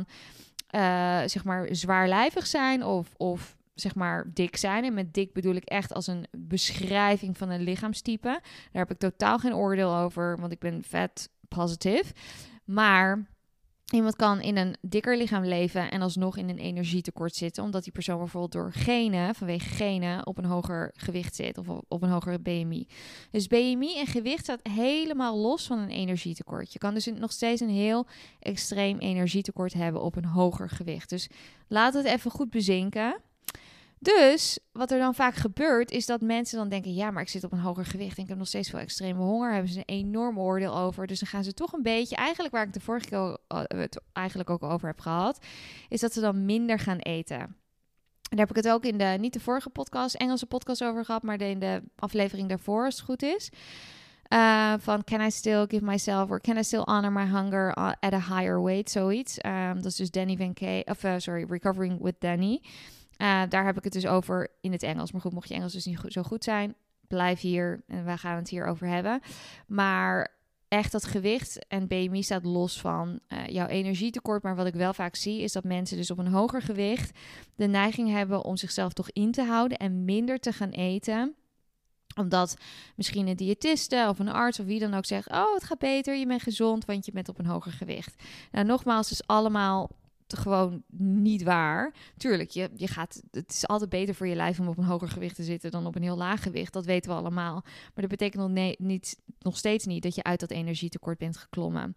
uh, 0.75 1.21
zeg 1.25 1.43
maar, 1.43 1.67
zwaarlijvig 1.71 2.47
zijn 2.47 2.83
of, 2.83 3.13
of 3.17 3.57
zeg 3.73 3.95
maar 3.95 4.31
dik 4.33 4.55
zijn. 4.55 4.83
En 4.83 4.93
met 4.93 5.13
dik 5.13 5.33
bedoel 5.33 5.55
ik 5.55 5.65
echt 5.65 5.93
als 5.93 6.07
een 6.07 6.25
beschrijving 6.31 7.37
van 7.37 7.49
een 7.49 7.61
lichaamstype. 7.61 8.39
Daar 8.71 8.81
heb 8.81 8.91
ik 8.91 8.97
totaal 8.97 9.39
geen 9.39 9.55
oordeel 9.55 9.95
over, 9.95 10.37
want 10.39 10.51
ik 10.51 10.59
ben 10.59 10.83
vet 10.83 11.29
positief. 11.49 12.11
Maar 12.65 13.27
iemand 13.93 14.15
kan 14.15 14.41
in 14.41 14.57
een 14.57 14.75
dikker 14.81 15.17
lichaam 15.17 15.45
leven 15.45 15.91
en 15.91 16.01
alsnog 16.01 16.37
in 16.37 16.49
een 16.49 16.57
energietekort 16.57 17.35
zitten, 17.35 17.63
omdat 17.63 17.83
die 17.83 17.91
persoon 17.91 18.17
bijvoorbeeld 18.17 18.51
door 18.51 18.73
genen, 18.73 19.35
vanwege 19.35 19.69
genen, 19.69 20.27
op 20.27 20.37
een 20.37 20.45
hoger 20.45 20.91
gewicht 20.93 21.35
zit 21.35 21.57
of 21.57 21.67
op 21.87 22.03
een 22.03 22.09
hoger 22.09 22.41
BMI. 22.41 22.87
Dus 23.31 23.47
BMI 23.47 23.97
en 23.97 24.07
gewicht 24.07 24.43
staat 24.43 24.67
helemaal 24.69 25.37
los 25.37 25.67
van 25.67 25.79
een 25.79 25.89
energietekort. 25.89 26.73
Je 26.73 26.79
kan 26.79 26.93
dus 26.93 27.05
nog 27.05 27.31
steeds 27.31 27.61
een 27.61 27.69
heel 27.69 28.07
extreem 28.39 28.97
energietekort 28.97 29.73
hebben 29.73 30.01
op 30.01 30.15
een 30.15 30.25
hoger 30.25 30.69
gewicht. 30.69 31.09
Dus 31.09 31.29
laat 31.67 31.93
het 31.93 32.05
even 32.05 32.31
goed 32.31 32.49
bezinken. 32.49 33.21
Dus 33.99 34.59
wat 34.71 34.91
er 34.91 34.99
dan 34.99 35.15
vaak 35.15 35.35
gebeurt, 35.35 35.91
is 35.91 36.05
dat 36.05 36.21
mensen 36.21 36.57
dan 36.57 36.69
denken: 36.69 36.93
ja, 36.93 37.11
maar 37.11 37.21
ik 37.21 37.29
zit 37.29 37.43
op 37.43 37.51
een 37.51 37.59
hoger 37.59 37.85
gewicht 37.85 38.17
en 38.17 38.23
ik 38.23 38.29
heb 38.29 38.37
nog 38.37 38.47
steeds 38.47 38.69
veel 38.69 38.79
extreme 38.79 39.19
honger. 39.19 39.53
Hebben 39.53 39.71
ze 39.71 39.77
een 39.77 39.95
enorm 39.95 40.39
oordeel 40.39 40.77
over. 40.77 41.07
Dus 41.07 41.19
dan 41.19 41.29
gaan 41.29 41.43
ze 41.43 41.53
toch 41.53 41.73
een 41.73 41.81
beetje, 41.81 42.15
eigenlijk 42.15 42.53
waar 42.53 42.65
ik 42.65 42.73
de 42.73 42.79
vorige 42.79 43.09
keer 43.09 43.37
het 43.77 44.01
eigenlijk 44.13 44.49
ook 44.49 44.63
over 44.63 44.87
heb 44.87 44.99
gehad, 44.99 45.45
is 45.89 45.99
dat 45.99 46.13
ze 46.13 46.21
dan 46.21 46.45
minder 46.45 46.79
gaan 46.79 46.97
eten. 46.97 47.39
En 48.29 48.37
daar 48.37 48.47
heb 48.47 48.57
ik 48.57 48.63
het 48.63 48.73
ook 48.73 48.85
in 48.85 48.97
de, 48.97 49.17
niet 49.19 49.33
de 49.33 49.39
vorige 49.39 49.69
podcast, 49.69 50.15
Engelse 50.15 50.45
podcast 50.45 50.83
over 50.83 51.05
gehad, 51.05 51.23
maar 51.23 51.41
in 51.41 51.59
de 51.59 51.83
aflevering 51.95 52.49
daarvoor, 52.49 52.85
als 52.85 52.95
het 52.95 53.05
goed 53.05 53.23
is. 53.23 53.49
Uh, 54.33 54.73
van 54.77 55.03
can 55.03 55.21
I 55.21 55.31
still 55.31 55.65
give 55.67 55.83
myself 55.83 56.29
or 56.29 56.41
can 56.41 56.57
I 56.57 56.63
still 56.63 56.83
honor 56.85 57.11
my 57.11 57.25
hunger 57.25 57.73
at 57.99 58.13
a 58.13 58.19
higher 58.19 58.63
weight, 58.63 58.89
zoiets. 58.89 59.37
Um, 59.45 59.75
dat 59.75 59.85
is 59.85 59.95
dus 59.95 60.11
Danny 60.11 60.37
Van 60.37 60.53
Kay, 60.53 60.81
of 60.85 61.03
uh, 61.03 61.13
sorry, 61.17 61.45
Recovering 61.49 62.01
with 62.01 62.15
Danny. 62.19 62.61
Uh, 63.21 63.41
daar 63.49 63.65
heb 63.65 63.77
ik 63.77 63.83
het 63.83 63.93
dus 63.93 64.07
over 64.07 64.47
in 64.61 64.71
het 64.71 64.83
Engels. 64.83 65.11
Maar 65.11 65.21
goed, 65.21 65.33
mocht 65.33 65.47
je 65.47 65.53
Engels 65.53 65.73
dus 65.73 65.85
niet 65.85 65.99
zo 66.07 66.23
goed 66.23 66.43
zijn, 66.43 66.75
blijf 67.07 67.39
hier 67.39 67.83
en 67.87 68.05
we 68.05 68.17
gaan 68.17 68.35
het 68.35 68.49
hier 68.49 68.65
over 68.65 68.87
hebben. 68.87 69.21
Maar 69.67 70.37
echt 70.67 70.91
dat 70.91 71.05
gewicht 71.05 71.67
en 71.67 71.87
BMI 71.87 72.23
staat 72.23 72.43
los 72.43 72.79
van 72.79 73.19
uh, 73.27 73.47
jouw 73.47 73.67
energietekort. 73.67 74.43
Maar 74.43 74.55
wat 74.55 74.65
ik 74.65 74.73
wel 74.73 74.93
vaak 74.93 75.15
zie 75.15 75.41
is 75.41 75.51
dat 75.51 75.63
mensen 75.63 75.97
dus 75.97 76.11
op 76.11 76.17
een 76.17 76.27
hoger 76.27 76.61
gewicht 76.61 77.19
de 77.55 77.67
neiging 77.67 78.09
hebben 78.09 78.43
om 78.43 78.57
zichzelf 78.57 78.93
toch 78.93 79.09
in 79.11 79.31
te 79.31 79.43
houden 79.43 79.77
en 79.77 80.05
minder 80.05 80.39
te 80.39 80.51
gaan 80.51 80.69
eten 80.69 81.35
omdat 82.15 82.57
misschien 82.95 83.27
een 83.27 83.35
diëtiste 83.35 84.05
of 84.09 84.19
een 84.19 84.29
arts 84.29 84.59
of 84.59 84.65
wie 84.65 84.79
dan 84.79 84.93
ook 84.93 85.05
zegt: 85.05 85.29
Oh, 85.29 85.53
het 85.53 85.63
gaat 85.63 85.79
beter, 85.79 86.15
je 86.15 86.25
bent 86.25 86.41
gezond, 86.41 86.85
want 86.85 87.05
je 87.05 87.11
bent 87.11 87.29
op 87.29 87.39
een 87.39 87.45
hoger 87.45 87.71
gewicht. 87.71 88.23
Nou, 88.51 88.65
nogmaals, 88.65 89.11
is 89.11 89.27
allemaal 89.27 89.89
gewoon 90.37 90.83
niet 90.97 91.43
waar. 91.43 91.93
Tuurlijk, 92.17 92.49
je, 92.49 92.69
je 92.75 92.87
gaat, 92.87 93.21
het 93.31 93.51
is 93.51 93.67
altijd 93.67 93.89
beter 93.89 94.15
voor 94.15 94.27
je 94.27 94.35
lijf 94.35 94.59
om 94.59 94.67
op 94.67 94.77
een 94.77 94.83
hoger 94.83 95.07
gewicht 95.07 95.35
te 95.35 95.43
zitten 95.43 95.71
dan 95.71 95.85
op 95.85 95.95
een 95.95 96.03
heel 96.03 96.17
laag 96.17 96.43
gewicht. 96.43 96.73
Dat 96.73 96.85
weten 96.85 97.11
we 97.11 97.17
allemaal. 97.17 97.61
Maar 97.63 97.91
dat 97.93 98.09
betekent 98.09 98.41
nog, 98.41 98.51
nee, 98.51 98.75
niet, 98.79 99.19
nog 99.39 99.57
steeds 99.57 99.85
niet 99.85 100.03
dat 100.03 100.15
je 100.15 100.23
uit 100.23 100.39
dat 100.39 100.51
energietekort 100.51 101.17
bent 101.17 101.37
geklommen. 101.37 101.95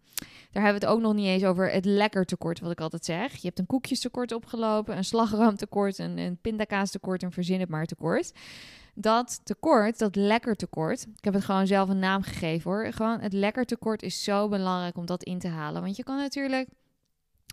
Daar 0.51 0.63
hebben 0.63 0.81
we 0.81 0.87
het 0.87 0.97
ook 0.97 1.03
nog 1.03 1.15
niet 1.15 1.27
eens 1.27 1.45
over 1.45 1.71
het 1.71 1.85
lekker 1.85 2.25
tekort, 2.25 2.61
wat 2.61 2.71
ik 2.71 2.81
altijd 2.81 3.05
zeg. 3.05 3.33
Je 3.33 3.47
hebt 3.47 3.59
een 3.59 3.67
koekjestekort 3.67 4.33
opgelopen, 4.33 4.97
een 4.97 5.05
slagroomtekort, 5.05 5.99
een, 5.99 6.19
een 6.19 6.39
pindakaastekort, 6.41 7.23
een 7.23 7.33
verzin 7.33 7.61
het 7.61 7.69
maar 7.69 7.87
tekort. 7.87 8.33
Dat 8.95 9.41
tekort, 9.45 9.99
dat 9.99 10.17
lekker 10.17 10.57
tekort, 10.57 11.03
ik 11.03 11.25
heb 11.25 11.35
het 11.35 11.45
gewoon 11.45 11.67
zelf 11.67 11.89
een 11.89 11.99
naam 11.99 12.23
gegeven 12.23 12.71
hoor. 12.71 12.93
Gewoon 12.93 13.21
het 13.21 13.33
lekker 13.33 13.65
tekort 13.65 14.03
is 14.03 14.25
zo 14.25 14.49
belangrijk 14.49 14.97
om 14.97 15.07
dat 15.07 15.23
in 15.23 15.39
te 15.39 15.49
halen. 15.49 15.83
Want 15.83 15.97
je 15.97 16.03
kan 16.03 16.17
natuurlijk 16.17 16.69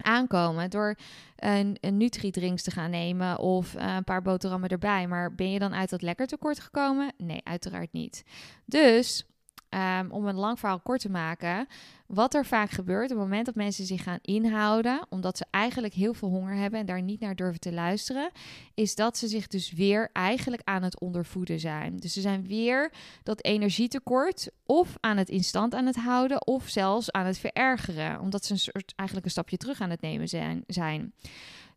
aankomen 0.04 0.70
door 0.70 0.96
een, 1.36 1.78
een 1.82 1.98
Nutri-drinks 1.98 2.64
te 2.64 2.72
gaan 2.72 2.90
nemen 2.90 3.40
of 3.40 3.76
uh, 3.76 3.96
een 3.96 4.04
paar 4.04 4.22
boterhammen 4.22 4.70
erbij. 4.70 5.08
Maar 5.08 5.36
ben 5.36 5.52
je 5.52 5.60
dan 5.60 5.74
uit 5.74 5.90
dat 5.90 6.02
lekker 6.02 6.28
tekort 6.28 6.60
gekomen? 6.60 7.14
Nee, 7.18 7.42
uiteraard 7.44 7.94
niet. 7.94 8.24
Dus 8.66 9.26
Ehm, 9.70 10.10
om 10.12 10.28
een 10.28 10.36
lang 10.36 10.60
verhaal 10.60 10.80
kort 10.80 11.02
te 11.02 11.10
maken, 11.10 11.68
wat 12.06 12.34
er 12.34 12.46
vaak 12.46 12.70
gebeurt 12.70 13.04
op 13.04 13.10
het 13.10 13.18
moment 13.18 13.46
dat 13.46 13.56
mensen 13.56 13.86
zich 13.86 14.04
gaan 14.04 14.20
inhouden, 14.22 15.06
omdat 15.10 15.38
ze 15.38 15.46
eigenlijk 15.52 15.94
heel 15.94 16.14
veel 16.14 16.30
honger 16.30 16.56
hebben 16.56 16.80
en 16.80 16.86
daar 16.86 17.02
niet 17.02 17.20
naar 17.20 17.36
durven 17.36 17.60
te 17.60 17.74
luisteren, 17.74 18.32
is 18.74 18.96
dat 18.96 19.18
ze 19.18 19.28
zich 19.28 19.48
dus 19.48 19.72
weer 19.72 20.10
eigenlijk 20.14 20.62
aan 20.64 20.84
het 20.84 21.00
ondervoeden 21.00 21.60
zijn. 21.60 21.98
Dus 21.98 22.14
ze 22.14 22.22
zijn 22.22 22.48
weer 22.48 22.92
dat 23.24 23.44
energietekort 23.44 24.50
of 24.66 24.96
aan 25.00 25.18
het 25.18 25.30
instant 25.30 25.76
aan 25.76 25.86
het 25.86 25.98
houden 25.98 26.48
of 26.48 26.68
zelfs 26.68 27.12
aan 27.12 27.26
het 27.26 27.38
verergeren, 27.38 28.20
omdat 28.20 28.46
ze 28.46 28.52
een 28.54 28.60
soort 28.60 28.94
eigenlijk 28.96 29.28
een 29.28 29.34
stapje 29.34 29.58
terug 29.58 29.82
aan 29.82 29.90
het 29.90 30.02
nemen 30.02 30.28
zijn. 30.28 30.64
zijn. 30.68 31.14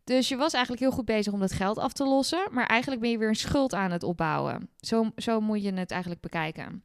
Dus 0.04 0.28
je 0.28 0.36
was 0.36 0.52
eigenlijk 0.52 0.82
heel 0.82 0.92
goed 0.92 1.04
bezig 1.04 1.32
om 1.32 1.40
dat 1.40 1.52
geld 1.52 1.78
af 1.78 1.92
te 1.92 2.04
lossen, 2.04 2.48
maar 2.50 2.66
eigenlijk 2.66 3.00
ben 3.00 3.10
je 3.10 3.18
weer 3.18 3.28
een 3.28 3.34
schuld 3.34 3.74
aan 3.74 3.90
het 3.90 4.02
opbouwen. 4.02 4.68
Zo, 4.80 5.10
zo 5.16 5.40
moet 5.40 5.62
je 5.62 5.72
het 5.72 5.90
eigenlijk 5.90 6.20
bekijken 6.20 6.82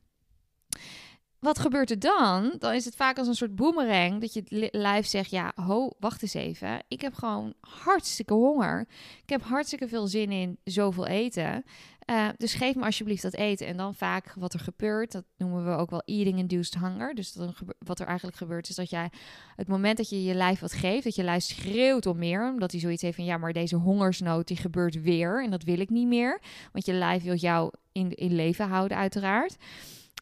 wat 1.40 1.60
gebeurt 1.60 1.92
er 1.92 2.00
dan? 2.00 2.56
Dan 2.60 2.74
is 2.74 2.86
het 2.86 2.96
vaak 2.96 3.18
als 3.18 3.28
een 3.28 3.36
soort 3.36 3.56
boemerang 3.56 4.22
dat 4.22 4.34
je 4.34 4.44
het 4.46 4.74
lijf 4.74 5.06
zegt: 5.06 5.30
Ja, 5.30 5.52
ho, 5.56 5.90
wacht 6.00 6.22
eens 6.22 6.34
even. 6.34 6.84
Ik 6.88 7.02
heb 7.02 7.14
gewoon 7.14 7.54
hartstikke 7.60 8.34
honger. 8.34 8.88
Ik 9.22 9.30
heb 9.30 9.42
hartstikke 9.42 9.88
veel 9.88 10.08
zin 10.08 10.32
in 10.32 10.58
zoveel 10.64 11.08
eten. 11.08 11.64
Uh, 12.10 12.28
dus 12.38 12.54
geef 12.54 12.76
me 12.76 12.84
alsjeblieft 12.86 13.22
dat 13.22 13.34
eten. 13.34 13.68
En 13.68 13.78
dan 13.78 13.96
vaak 13.96 14.34
wat 14.38 14.54
er 14.54 14.60
gebeurt, 14.60 15.12
dat 15.12 15.24
noemen 15.38 15.66
we 15.66 15.72
ook 15.72 15.90
wel 15.90 16.02
eating-induced 16.06 16.80
hunger. 16.80 17.16
Dus 17.16 17.38
wat 17.80 18.00
er 18.00 18.08
eigenlijk 18.08 18.38
gebeurt, 18.38 18.70
is 18.70 18.76
dat 18.76 18.90
jij 18.90 19.12
het 19.56 19.68
moment 19.68 19.98
dat 19.98 20.10
je 20.10 20.24
je 20.24 20.34
lijf 20.34 20.60
wat 20.60 20.74
geeft, 20.74 21.04
dat 21.04 21.16
je 21.16 21.24
lijf 21.24 21.44
schreeuwt 21.44 22.06
om 22.06 22.18
meer. 22.18 22.50
Omdat 22.52 22.72
hij 22.72 22.80
zoiets 22.80 23.02
heeft 23.02 23.16
van: 23.16 23.26
Ja, 23.26 23.38
maar 23.38 23.54
deze 23.54 23.76
hongersnood 23.76 24.48
die 24.48 24.58
gebeurt 24.58 25.02
weer. 25.02 25.44
En 25.44 25.50
dat 25.50 25.64
wil 25.64 25.80
ik 25.80 25.90
niet 25.90 26.08
meer. 26.08 26.42
Want 26.72 26.86
je 26.86 26.94
lijf 26.94 27.24
wil 27.24 27.36
jou 27.36 27.72
in, 27.92 28.12
in 28.12 28.36
leven 28.36 28.68
houden, 28.68 28.98
uiteraard 28.98 29.58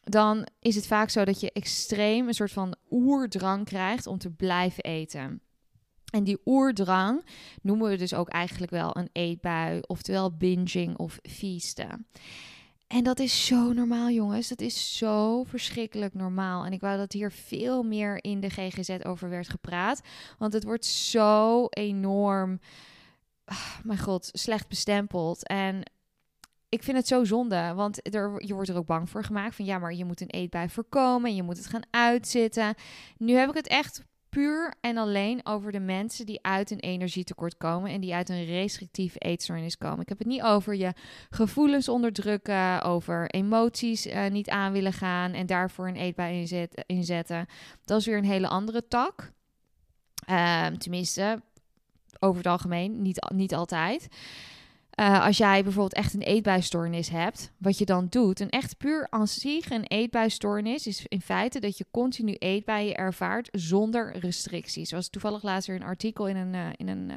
dan 0.08 0.46
is 0.60 0.74
het 0.74 0.86
vaak 0.86 1.10
zo 1.10 1.24
dat 1.24 1.40
je 1.40 1.52
extreem 1.52 2.28
een 2.28 2.34
soort 2.34 2.52
van 2.52 2.76
oerdrang 2.90 3.64
krijgt 3.64 4.06
om 4.06 4.18
te 4.18 4.30
blijven 4.30 4.84
eten. 4.84 5.40
En 6.10 6.24
die 6.24 6.40
oerdrang 6.44 7.24
noemen 7.62 7.90
we 7.90 7.96
dus 7.96 8.14
ook 8.14 8.28
eigenlijk 8.28 8.72
wel 8.72 8.96
een 8.96 9.08
eetbui, 9.12 9.80
oftewel 9.86 10.36
binging 10.36 10.96
of 10.96 11.18
feesten. 11.22 12.06
En 12.86 13.04
dat 13.04 13.18
is 13.18 13.46
zo 13.46 13.72
normaal, 13.72 14.10
jongens. 14.10 14.48
Dat 14.48 14.60
is 14.60 14.96
zo 14.96 15.44
verschrikkelijk 15.44 16.14
normaal. 16.14 16.64
En 16.64 16.72
ik 16.72 16.80
wou 16.80 16.96
dat 16.96 17.12
hier 17.12 17.32
veel 17.32 17.82
meer 17.82 18.24
in 18.24 18.40
de 18.40 18.50
GGZ 18.50 18.96
over 19.02 19.28
werd 19.28 19.48
gepraat. 19.48 20.00
Want 20.38 20.52
het 20.52 20.64
wordt 20.64 20.84
zo 20.84 21.66
enorm, 21.68 22.60
ah, 23.44 23.78
mijn 23.82 23.98
god, 23.98 24.28
slecht 24.32 24.68
bestempeld. 24.68 25.46
En 25.46 25.82
ik 26.68 26.82
vind 26.82 26.96
het 26.96 27.06
zo 27.06 27.24
zonde, 27.24 27.72
want 27.74 28.14
er, 28.14 28.46
je 28.46 28.54
wordt 28.54 28.68
er 28.68 28.76
ook 28.76 28.86
bang 28.86 29.10
voor 29.10 29.24
gemaakt 29.24 29.54
van 29.54 29.64
ja, 29.64 29.78
maar 29.78 29.94
je 29.94 30.04
moet 30.04 30.20
een 30.20 30.30
eetbui 30.30 30.68
voorkomen, 30.68 31.34
je 31.34 31.42
moet 31.42 31.56
het 31.56 31.66
gaan 31.66 31.86
uitzitten. 31.90 32.74
Nu 33.16 33.34
heb 33.34 33.48
ik 33.48 33.54
het 33.54 33.68
echt 33.68 34.04
puur 34.28 34.74
en 34.80 34.96
alleen 34.96 35.40
over 35.46 35.72
de 35.72 35.80
mensen 35.80 36.26
die 36.26 36.38
uit 36.42 36.70
een 36.70 36.80
energietekort 36.80 37.56
komen 37.56 37.90
en 37.90 38.00
die 38.00 38.14
uit 38.14 38.28
een 38.28 38.44
restrictieve 38.44 39.18
eetstoornis 39.18 39.78
komen. 39.78 40.00
Ik 40.00 40.08
heb 40.08 40.18
het 40.18 40.26
niet 40.26 40.42
over 40.42 40.74
je 40.74 40.92
gevoelens 41.30 41.88
onderdrukken, 41.88 42.82
over 42.82 43.30
emoties 43.30 44.06
uh, 44.06 44.26
niet 44.26 44.48
aan 44.48 44.72
willen 44.72 44.92
gaan 44.92 45.32
en 45.32 45.46
daarvoor 45.46 45.88
een 45.88 45.96
eetbui 45.96 46.40
inzet, 46.40 46.84
inzetten. 46.86 47.46
Dat 47.84 48.00
is 48.00 48.06
weer 48.06 48.16
een 48.16 48.24
hele 48.24 48.48
andere 48.48 48.88
tak. 48.88 49.32
Uh, 50.30 50.66
tenminste, 50.66 51.42
over 52.18 52.36
het 52.36 52.46
algemeen, 52.46 53.02
niet, 53.02 53.30
niet 53.34 53.54
altijd. 53.54 54.08
Uh, 55.00 55.24
als 55.24 55.36
jij 55.36 55.62
bijvoorbeeld 55.62 55.94
echt 55.94 56.14
een 56.14 56.22
eetbuisstoornis 56.22 57.08
hebt, 57.08 57.52
wat 57.58 57.78
je 57.78 57.84
dan 57.84 58.06
doet, 58.10 58.40
een 58.40 58.50
echt 58.50 58.76
puur 58.76 59.06
aan 59.10 59.28
zich 59.28 59.70
een 59.70 59.84
eetbuisstoornis 59.84 60.86
is 60.86 61.04
in 61.08 61.20
feite 61.20 61.60
dat 61.60 61.78
je 61.78 61.86
continu 61.90 62.32
eetbuien 62.32 62.94
ervaart 62.94 63.48
zonder 63.52 64.18
restricties. 64.18 64.88
Zoals 64.88 65.08
toevallig 65.08 65.42
laatst 65.42 65.68
weer 65.68 65.76
een 65.76 65.82
artikel 65.82 66.28
in 66.28 66.36
een, 66.36 66.54
uh, 66.54 66.66
in 66.76 66.88
een 66.88 67.10
uh, 67.10 67.16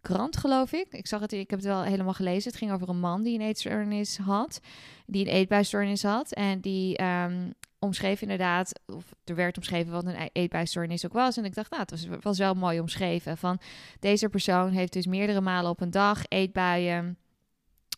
krant, 0.00 0.36
geloof 0.36 0.72
ik. 0.72 0.86
Ik 0.90 1.06
zag 1.06 1.20
het, 1.20 1.32
ik 1.32 1.50
heb 1.50 1.58
het 1.58 1.68
wel 1.68 1.82
helemaal 1.82 2.12
gelezen. 2.12 2.50
Het 2.50 2.58
ging 2.58 2.72
over 2.72 2.88
een 2.88 3.00
man 3.00 3.22
die 3.22 3.38
een 3.38 3.46
eetstoornis 3.46 4.16
had, 4.16 4.60
die 5.06 5.26
een 5.26 5.32
eetbuisstoornis 5.32 6.02
had 6.02 6.32
en 6.32 6.60
die 6.60 7.02
um, 7.02 7.54
omschreef 7.78 8.22
inderdaad, 8.22 8.80
of 8.86 9.14
er 9.24 9.34
werd 9.34 9.56
omschreven 9.56 9.92
wat 9.92 10.04
een 10.04 10.20
e-, 10.20 10.28
eetbuisstoornis 10.32 11.06
ook 11.06 11.12
was. 11.12 11.36
En 11.36 11.44
ik 11.44 11.54
dacht, 11.54 11.70
nou, 11.70 11.82
het 11.86 12.22
was, 12.22 12.38
wel 12.38 12.54
mooi 12.54 12.80
omschreven. 12.80 13.38
Van 13.38 13.60
deze 14.00 14.28
persoon 14.28 14.70
heeft 14.70 14.92
dus 14.92 15.06
meerdere 15.06 15.40
malen 15.40 15.70
op 15.70 15.80
een 15.80 15.90
dag 15.90 16.22
eetbuien. 16.28 17.18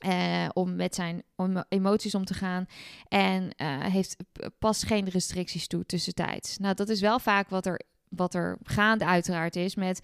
Uh, 0.07 0.49
om 0.53 0.77
met 0.77 0.95
zijn 0.95 1.23
om 1.37 1.65
emoties 1.69 2.15
om 2.15 2.25
te 2.25 2.35
gaan. 2.35 2.67
En 3.09 3.43
uh, 3.43 3.85
heeft 3.85 4.17
pas 4.59 4.83
geen 4.83 5.09
restricties 5.09 5.67
toe 5.67 5.87
tussentijds. 5.87 6.59
Nou, 6.59 6.75
dat 6.75 6.89
is 6.89 7.01
wel 7.01 7.19
vaak 7.19 7.49
wat 7.49 7.67
er, 7.67 7.81
wat 8.09 8.35
er 8.35 8.59
gaande 8.63 9.05
uiteraard 9.05 9.57
is. 9.57 9.75
Met 9.75 10.01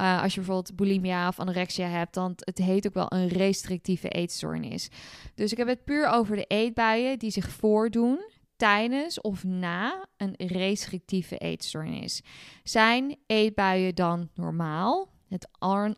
uh, 0.00 0.22
als 0.22 0.34
je 0.34 0.40
bijvoorbeeld 0.40 0.76
bulimia 0.76 1.28
of 1.28 1.38
anorexia 1.38 1.86
hebt, 1.88 2.14
dan 2.14 2.32
het 2.36 2.58
heet 2.58 2.86
ook 2.86 2.94
wel 2.94 3.12
een 3.12 3.28
restrictieve 3.28 4.08
eetstoornis. 4.08 4.88
Dus 5.34 5.52
ik 5.52 5.58
heb 5.58 5.68
het 5.68 5.84
puur 5.84 6.08
over 6.08 6.36
de 6.36 6.44
eetbuien 6.44 7.18
die 7.18 7.30
zich 7.30 7.48
voordoen 7.48 8.20
tijdens 8.60 9.20
of 9.20 9.44
na 9.44 10.06
een 10.16 10.34
restrictieve 10.36 11.38
eetstoornis. 11.38 12.22
Zijn 12.62 13.16
eetbuien 13.26 13.94
dan 13.94 14.28
normaal? 14.34 15.08
Het 15.28 15.48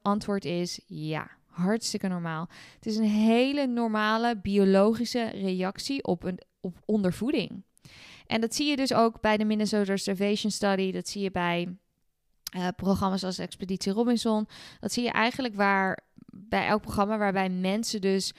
antwoord 0.02 0.45
is 0.45 0.81
ja, 0.87 1.31
hartstikke 1.47 2.09
normaal. 2.09 2.49
Het 2.75 2.87
is 2.87 2.97
een 2.97 3.04
hele 3.04 3.66
normale 3.66 4.37
biologische 4.37 5.25
reactie 5.25 6.04
op, 6.04 6.25
een, 6.25 6.40
op 6.61 6.76
ondervoeding. 6.85 7.64
En 8.26 8.40
dat 8.40 8.54
zie 8.54 8.66
je 8.66 8.76
dus 8.76 8.95
ook 8.95 9.21
bij 9.21 9.37
de 9.37 9.45
Minnesota 9.45 9.97
Starvation 9.97 10.50
Study. 10.50 10.92
Dat 10.92 11.09
zie 11.09 11.23
je 11.23 11.31
bij 11.31 11.76
uh, 12.57 12.69
programma's 12.76 13.25
als 13.25 13.38
Expeditie 13.38 13.92
Robinson. 13.92 14.49
Dat 14.81 14.92
zie 14.92 15.02
je 15.02 15.11
eigenlijk 15.11 15.54
waar 15.54 15.99
bij 16.26 16.66
elk 16.66 16.83
programma 16.83 17.19
waarbij 17.19 17.49
mensen 17.50 18.00
dus 18.00 18.33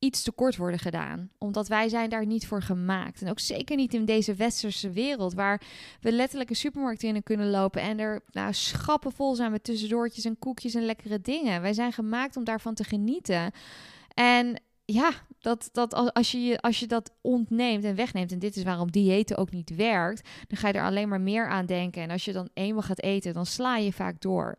iets 0.00 0.22
tekort 0.22 0.56
worden 0.56 0.80
gedaan. 0.80 1.30
Omdat 1.38 1.68
wij 1.68 1.88
zijn 1.88 2.10
daar 2.10 2.26
niet 2.26 2.46
voor 2.46 2.62
gemaakt. 2.62 3.22
En 3.22 3.30
ook 3.30 3.40
zeker 3.40 3.76
niet 3.76 3.94
in 3.94 4.04
deze 4.04 4.34
westerse 4.34 4.90
wereld... 4.90 5.34
waar 5.34 5.62
we 6.00 6.12
letterlijk 6.12 6.50
een 6.50 6.56
supermarkt 6.56 7.02
in 7.02 7.22
kunnen 7.22 7.50
lopen... 7.50 7.82
en 7.82 7.98
er 7.98 8.20
nou, 8.30 8.52
schappen 8.52 9.12
vol 9.12 9.34
zijn 9.34 9.50
met 9.50 9.64
tussendoortjes 9.64 10.24
en 10.24 10.38
koekjes 10.38 10.74
en 10.74 10.84
lekkere 10.84 11.20
dingen. 11.20 11.62
Wij 11.62 11.72
zijn 11.72 11.92
gemaakt 11.92 12.36
om 12.36 12.44
daarvan 12.44 12.74
te 12.74 12.84
genieten. 12.84 13.52
En 14.14 14.62
ja, 14.84 15.10
dat, 15.38 15.68
dat 15.72 16.14
als, 16.14 16.30
je, 16.30 16.60
als 16.60 16.80
je 16.80 16.86
dat 16.86 17.12
ontneemt 17.20 17.84
en 17.84 17.94
wegneemt... 17.94 18.32
en 18.32 18.38
dit 18.38 18.56
is 18.56 18.62
waarom 18.62 18.90
diëten 18.90 19.36
ook 19.36 19.50
niet 19.50 19.74
werkt... 19.76 20.28
dan 20.46 20.58
ga 20.58 20.68
je 20.68 20.74
er 20.74 20.84
alleen 20.84 21.08
maar 21.08 21.20
meer 21.20 21.48
aan 21.48 21.66
denken. 21.66 22.02
En 22.02 22.10
als 22.10 22.24
je 22.24 22.32
dan 22.32 22.48
eenmaal 22.54 22.82
gaat 22.82 23.02
eten, 23.02 23.34
dan 23.34 23.46
sla 23.46 23.76
je 23.76 23.92
vaak 23.92 24.20
door. 24.20 24.58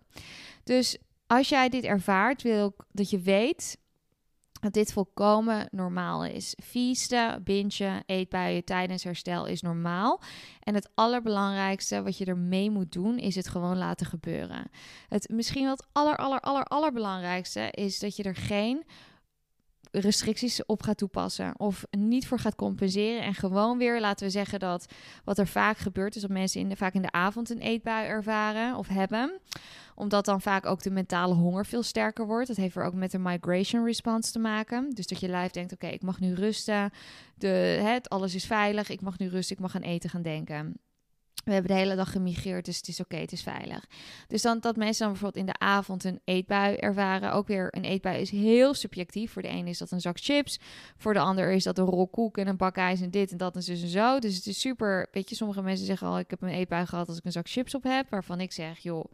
Dus 0.63 0.97
als 1.27 1.49
jij 1.49 1.69
dit 1.69 1.83
ervaart, 1.83 2.41
wil 2.41 2.67
ik 2.67 2.85
dat 2.91 3.09
je 3.09 3.19
weet 3.19 3.77
dat 4.61 4.73
dit 4.73 4.93
volkomen 4.93 5.67
normaal 5.71 6.25
is. 6.25 6.55
Feesten, 6.63 7.43
bintje, 7.43 8.03
eetbuien 8.05 8.63
tijdens 8.63 9.03
herstel 9.03 9.45
is 9.45 9.61
normaal. 9.61 10.21
En 10.63 10.75
het 10.75 10.89
allerbelangrijkste 10.95 12.01
wat 12.01 12.17
je 12.17 12.25
ermee 12.25 12.71
moet 12.71 12.91
doen, 12.91 13.17
is 13.17 13.35
het 13.35 13.47
gewoon 13.47 13.77
laten 13.77 14.05
gebeuren. 14.05 14.69
Het 15.07 15.29
misschien 15.29 15.63
wel 15.63 15.71
het 15.71 15.87
aller, 15.91 16.17
aller, 16.17 16.39
aller, 16.39 16.63
allerbelangrijkste 16.63 17.67
is 17.71 17.99
dat 17.99 18.15
je 18.15 18.23
er 18.23 18.35
geen 18.35 18.83
restricties 19.91 20.65
op 20.65 20.83
gaat 20.83 20.97
toepassen 20.97 21.59
of 21.59 21.85
niet 21.89 22.27
voor 22.27 22.39
gaat 22.39 22.55
compenseren 22.55 23.23
en 23.23 23.33
gewoon 23.33 23.77
weer 23.77 23.99
laten 23.99 24.25
we 24.25 24.31
zeggen 24.31 24.59
dat 24.59 24.85
wat 25.23 25.37
er 25.37 25.47
vaak 25.47 25.77
gebeurt 25.77 26.15
is 26.15 26.21
dat 26.21 26.31
mensen 26.31 26.61
in 26.61 26.77
vaak 26.77 26.93
in 26.93 27.01
de 27.01 27.11
avond 27.11 27.49
een 27.49 27.59
eetbui 27.59 28.07
ervaren 28.07 28.75
of 28.75 28.87
hebben 28.87 29.39
omdat 29.95 30.25
dan 30.25 30.41
vaak 30.41 30.65
ook 30.65 30.81
de 30.83 30.91
mentale 30.91 31.33
honger 31.33 31.65
veel 31.65 31.83
sterker 31.83 32.25
wordt. 32.25 32.47
Dat 32.47 32.57
heeft 32.57 32.75
er 32.75 32.83
ook 32.83 32.93
met 32.93 33.11
de 33.11 33.19
migration 33.19 33.85
response 33.85 34.31
te 34.31 34.39
maken. 34.39 34.89
Dus 34.89 35.07
dat 35.07 35.19
je 35.19 35.27
lijf 35.27 35.51
denkt, 35.51 35.73
oké, 35.73 35.87
ik 35.87 36.01
mag 36.01 36.19
nu 36.19 36.33
rusten. 36.33 36.91
De, 37.35 37.47
het, 37.83 38.09
alles 38.09 38.35
is 38.35 38.45
veilig. 38.45 38.89
Ik 38.89 39.01
mag 39.01 39.17
nu 39.17 39.27
rusten. 39.27 39.55
Ik 39.55 39.61
mag 39.61 39.75
aan 39.75 39.81
eten 39.81 40.09
gaan 40.09 40.21
denken. 40.21 40.79
We 41.43 41.51
hebben 41.51 41.71
de 41.71 41.77
hele 41.77 41.95
dag 41.95 42.11
gemigreerd, 42.11 42.65
dus 42.65 42.77
het 42.77 42.87
is 42.87 42.99
oké, 42.99 43.15
het 43.15 43.31
is 43.31 43.43
veilig. 43.43 43.85
Dus 44.27 44.41
dan 44.41 44.59
dat 44.59 44.75
mensen 44.75 45.03
dan 45.03 45.11
bijvoorbeeld 45.11 45.47
in 45.47 45.51
de 45.53 45.59
avond 45.59 46.03
een 46.03 46.19
eetbui 46.23 46.75
ervaren. 46.75 47.33
Ook 47.33 47.47
weer, 47.47 47.67
een 47.71 47.83
eetbui 47.83 48.21
is 48.21 48.29
heel 48.29 48.73
subjectief. 48.73 49.31
Voor 49.31 49.41
de 49.41 49.47
ene 49.47 49.69
is 49.69 49.77
dat 49.77 49.91
een 49.91 50.01
zak 50.01 50.17
chips. 50.19 50.59
Voor 50.97 51.13
de 51.13 51.19
ander 51.19 51.51
is 51.51 51.63
dat 51.63 51.77
een 51.77 51.85
rol 51.85 52.07
koek 52.07 52.37
en 52.37 52.47
een 52.47 52.57
bak 52.57 52.75
ijs 52.75 53.01
en 53.01 53.11
dit 53.11 53.31
en 53.31 53.37
dat 53.37 53.55
en 53.55 53.61
dus 53.65 53.81
en 53.81 53.87
zo. 53.87 54.19
Dus 54.19 54.35
het 54.35 54.45
is 54.45 54.59
super, 54.59 55.07
weet 55.11 55.29
je, 55.29 55.35
sommige 55.35 55.61
mensen 55.61 55.85
zeggen 55.85 56.07
al, 56.07 56.19
ik 56.19 56.29
heb 56.29 56.41
een 56.41 56.49
eetbui 56.49 56.85
gehad 56.85 57.07
als 57.07 57.17
ik 57.17 57.25
een 57.25 57.31
zak 57.31 57.49
chips 57.49 57.75
op 57.75 57.83
heb. 57.83 58.09
Waarvan 58.09 58.39
ik 58.39 58.51
zeg, 58.51 58.79
joh, 58.79 59.05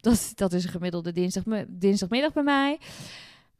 dat, 0.00 0.32
dat 0.34 0.52
is 0.52 0.64
een 0.64 0.70
gemiddelde 0.70 1.12
dinsdag, 1.12 1.44
dinsdagmiddag 1.68 2.32
bij 2.32 2.42
mij. 2.42 2.78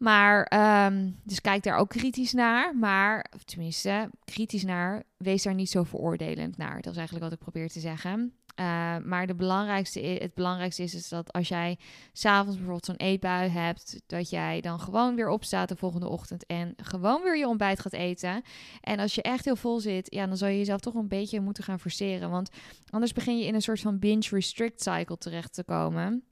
Maar, 0.04 0.44
ehm, 0.44 1.11
dus 1.23 1.40
kijk 1.40 1.62
daar 1.62 1.76
ook 1.76 1.88
kritisch 1.88 2.32
naar. 2.32 2.76
Maar, 2.76 3.26
tenminste, 3.44 4.11
kritisch 4.25 4.64
naar. 4.64 5.02
Wees 5.16 5.42
daar 5.42 5.54
niet 5.54 5.70
zo 5.70 5.82
veroordelend 5.82 6.56
naar. 6.56 6.80
Dat 6.80 6.92
is 6.92 6.99
eigenlijk 6.99 7.25
wat 7.25 7.34
ik 7.34 7.38
probeer 7.38 7.68
te 7.68 7.80
zeggen. 7.80 8.34
Uh, 8.61 8.96
maar 9.04 9.26
de 9.26 9.34
belangrijkste, 9.34 10.00
het 10.00 10.34
belangrijkste 10.34 10.82
is, 10.82 10.94
is 10.94 11.08
dat 11.08 11.32
als 11.32 11.49
jij 11.49 11.78
s'avonds 12.12 12.54
bijvoorbeeld 12.56 12.84
zo'n 12.84 12.96
eetbui 12.96 13.49
hebt, 13.49 14.00
dat 14.06 14.30
jij 14.30 14.61
dan 14.61 14.80
gewoon 14.80 15.14
weer 15.14 15.28
opstaat 15.28 15.68
de 15.68 15.76
volgende 15.76 16.08
ochtend 16.08 16.46
en 16.46 16.75
gewoon 16.76 17.23
weer 17.23 17.37
je 17.37 17.49
ontbijt 17.49 17.80
gaat 17.80 17.92
eten. 17.92 18.42
En 18.80 18.99
als 18.99 19.14
je 19.14 19.23
echt 19.23 19.44
heel 19.44 19.56
vol 19.56 19.80
zit, 19.80 20.14
ja, 20.14 20.26
dan 20.26 20.37
zal 20.37 20.49
je 20.49 20.58
jezelf 20.58 20.80
toch 20.80 20.94
een 20.94 21.08
beetje 21.08 21.40
moeten 21.40 21.64
gaan 21.64 21.80
forceren. 21.80 22.30
Want 22.30 22.50
anders 22.90 23.12
begin 23.12 23.38
je 23.38 23.46
in 23.46 23.54
een 23.54 23.62
soort 23.62 23.80
van 23.80 23.99
binge-restrict 23.99 24.82
cycle 24.82 25.18
terecht 25.18 25.54
te 25.54 25.64
komen. 25.64 26.25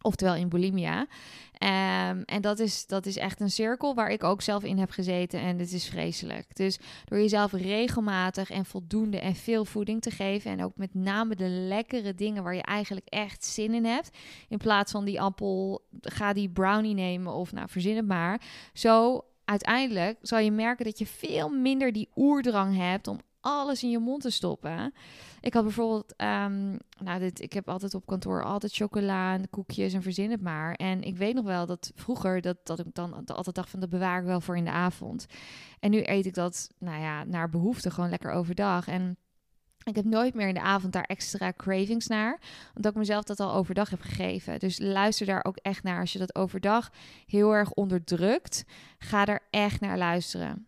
Oftewel 0.00 0.34
in 0.34 0.48
bulimia. 0.48 1.00
Um, 1.00 2.22
en 2.24 2.40
dat 2.40 2.58
is, 2.58 2.86
dat 2.86 3.06
is 3.06 3.16
echt 3.16 3.40
een 3.40 3.50
cirkel 3.50 3.94
waar 3.94 4.10
ik 4.10 4.24
ook 4.24 4.42
zelf 4.42 4.64
in 4.64 4.78
heb 4.78 4.90
gezeten. 4.90 5.40
En 5.40 5.58
het 5.58 5.72
is 5.72 5.88
vreselijk. 5.88 6.56
Dus 6.56 6.78
door 7.04 7.18
jezelf 7.18 7.52
regelmatig 7.52 8.50
en 8.50 8.64
voldoende 8.64 9.18
en 9.18 9.34
veel 9.34 9.64
voeding 9.64 10.02
te 10.02 10.10
geven. 10.10 10.50
En 10.50 10.64
ook 10.64 10.76
met 10.76 10.94
name 10.94 11.34
de 11.34 11.48
lekkere 11.48 12.14
dingen 12.14 12.42
waar 12.42 12.54
je 12.54 12.62
eigenlijk 12.62 13.06
echt 13.08 13.44
zin 13.44 13.74
in 13.74 13.84
hebt. 13.84 14.10
In 14.48 14.58
plaats 14.58 14.92
van 14.92 15.04
die 15.04 15.20
appel, 15.20 15.84
ga 16.00 16.32
die 16.32 16.48
brownie 16.48 16.94
nemen 16.94 17.32
of 17.32 17.52
nou 17.52 17.68
verzin 17.68 17.96
het 17.96 18.06
maar. 18.06 18.40
Zo 18.72 19.24
uiteindelijk 19.44 20.18
zal 20.22 20.38
je 20.38 20.50
merken 20.50 20.84
dat 20.84 20.98
je 20.98 21.06
veel 21.06 21.48
minder 21.48 21.92
die 21.92 22.08
oerdrang 22.16 22.76
hebt 22.76 23.08
om 23.08 23.20
alles 23.48 23.82
in 23.82 23.90
je 23.90 23.98
mond 23.98 24.22
te 24.22 24.30
stoppen. 24.30 24.94
Ik 25.40 25.54
had 25.54 25.62
bijvoorbeeld, 25.62 26.14
um, 26.16 26.78
nou, 26.98 27.18
dit, 27.18 27.40
ik 27.40 27.52
heb 27.52 27.68
altijd 27.68 27.94
op 27.94 28.06
kantoor 28.06 28.44
altijd 28.44 28.74
chocola 28.74 29.34
en 29.34 29.50
koekjes 29.50 29.92
en 29.92 30.02
verzin 30.02 30.30
het 30.30 30.40
maar. 30.40 30.74
En 30.74 31.02
ik 31.02 31.16
weet 31.16 31.34
nog 31.34 31.44
wel 31.44 31.66
dat 31.66 31.92
vroeger 31.94 32.40
dat, 32.40 32.56
dat 32.62 32.78
ik 32.78 32.86
dan 32.92 33.26
altijd 33.26 33.56
dacht 33.56 33.70
van 33.70 33.80
dat 33.80 33.88
bewaar 33.88 34.20
ik 34.20 34.26
wel 34.26 34.40
voor 34.40 34.56
in 34.56 34.64
de 34.64 34.70
avond. 34.70 35.26
En 35.80 35.90
nu 35.90 36.02
eet 36.04 36.26
ik 36.26 36.34
dat, 36.34 36.70
nou 36.78 37.00
ja, 37.00 37.24
naar 37.24 37.50
behoefte 37.50 37.90
gewoon 37.90 38.10
lekker 38.10 38.30
overdag. 38.30 38.88
En 38.88 39.16
ik 39.88 39.96
heb 39.96 40.04
nooit 40.04 40.34
meer 40.34 40.48
in 40.48 40.54
de 40.54 40.60
avond 40.60 40.92
daar 40.92 41.04
extra 41.04 41.52
cravings 41.56 42.06
naar. 42.06 42.40
Omdat 42.74 42.92
ik 42.92 42.98
mezelf 42.98 43.24
dat 43.24 43.40
al 43.40 43.54
overdag 43.54 43.90
heb 43.90 44.00
gegeven. 44.00 44.58
Dus 44.58 44.78
luister 44.78 45.26
daar 45.26 45.44
ook 45.44 45.56
echt 45.56 45.82
naar. 45.82 46.00
Als 46.00 46.12
je 46.12 46.18
dat 46.18 46.34
overdag 46.34 46.90
heel 47.26 47.52
erg 47.52 47.72
onderdrukt, 47.72 48.64
ga 48.98 49.26
er 49.26 49.40
echt 49.50 49.80
naar 49.80 49.98
luisteren. 49.98 50.66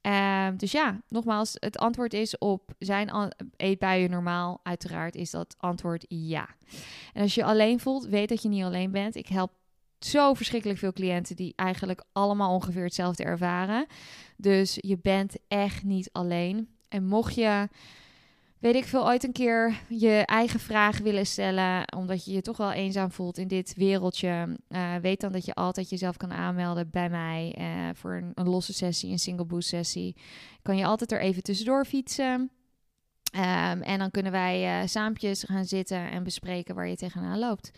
Ehm, 0.00 0.56
dus 0.56 0.72
ja, 0.72 1.00
nogmaals, 1.08 1.56
het 1.58 1.78
antwoord 1.78 2.12
is 2.12 2.38
op 2.38 2.74
zijn 2.78 3.32
eetbuien 3.56 4.10
normaal? 4.10 4.60
Uiteraard 4.62 5.14
is 5.14 5.30
dat 5.30 5.54
antwoord 5.58 6.04
ja. 6.08 6.48
En 7.12 7.22
als 7.22 7.34
je 7.34 7.44
alleen 7.44 7.80
voelt, 7.80 8.06
weet 8.06 8.28
dat 8.28 8.42
je 8.42 8.48
niet 8.48 8.64
alleen 8.64 8.90
bent. 8.90 9.14
Ik 9.16 9.26
help 9.28 9.52
zo 9.98 10.34
verschrikkelijk 10.34 10.78
veel 10.78 10.92
cliënten 10.92 11.36
die 11.36 11.52
eigenlijk 11.56 12.04
allemaal 12.12 12.54
ongeveer 12.54 12.82
hetzelfde 12.82 13.24
ervaren. 13.24 13.86
Dus 14.36 14.78
je 14.80 14.98
bent 15.02 15.36
echt 15.48 15.82
niet 15.82 16.08
alleen. 16.12 16.68
En 16.88 17.06
mocht 17.06 17.34
je 17.34 17.68
weet 18.60 18.74
ik 18.74 18.84
veel, 18.84 19.06
ooit 19.06 19.24
een 19.24 19.32
keer 19.32 19.80
je 19.88 20.22
eigen 20.24 20.60
vragen 20.60 21.04
willen 21.04 21.26
stellen, 21.26 21.92
omdat 21.96 22.24
je 22.24 22.32
je 22.32 22.40
toch 22.40 22.56
wel 22.56 22.72
eenzaam 22.72 23.10
voelt 23.10 23.38
in 23.38 23.48
dit 23.48 23.74
wereldje, 23.76 24.56
uh, 24.68 24.94
weet 24.96 25.20
dan 25.20 25.32
dat 25.32 25.44
je 25.44 25.54
altijd 25.54 25.90
jezelf 25.90 26.16
kan 26.16 26.32
aanmelden 26.32 26.90
bij 26.90 27.10
mij 27.10 27.54
uh, 27.58 27.88
voor 27.94 28.12
een, 28.12 28.32
een, 28.34 28.48
losse 28.48 28.72
sessie, 28.72 29.10
een 29.10 29.18
single 29.18 29.44
boost 29.44 29.68
sessie. 29.68 30.16
Kan 30.62 30.76
je 30.76 30.84
altijd 30.84 31.12
er 31.12 31.20
even 31.20 31.42
tussendoor 31.42 31.84
fietsen. 31.84 32.50
Um, 33.36 33.82
en 33.82 33.98
dan 33.98 34.10
kunnen 34.10 34.32
wij 34.32 34.82
uh, 34.82 34.86
saampjes 34.86 35.44
gaan 35.44 35.64
zitten 35.64 36.10
en 36.10 36.22
bespreken 36.22 36.74
waar 36.74 36.88
je 36.88 36.96
tegenaan 36.96 37.38
loopt. 37.38 37.70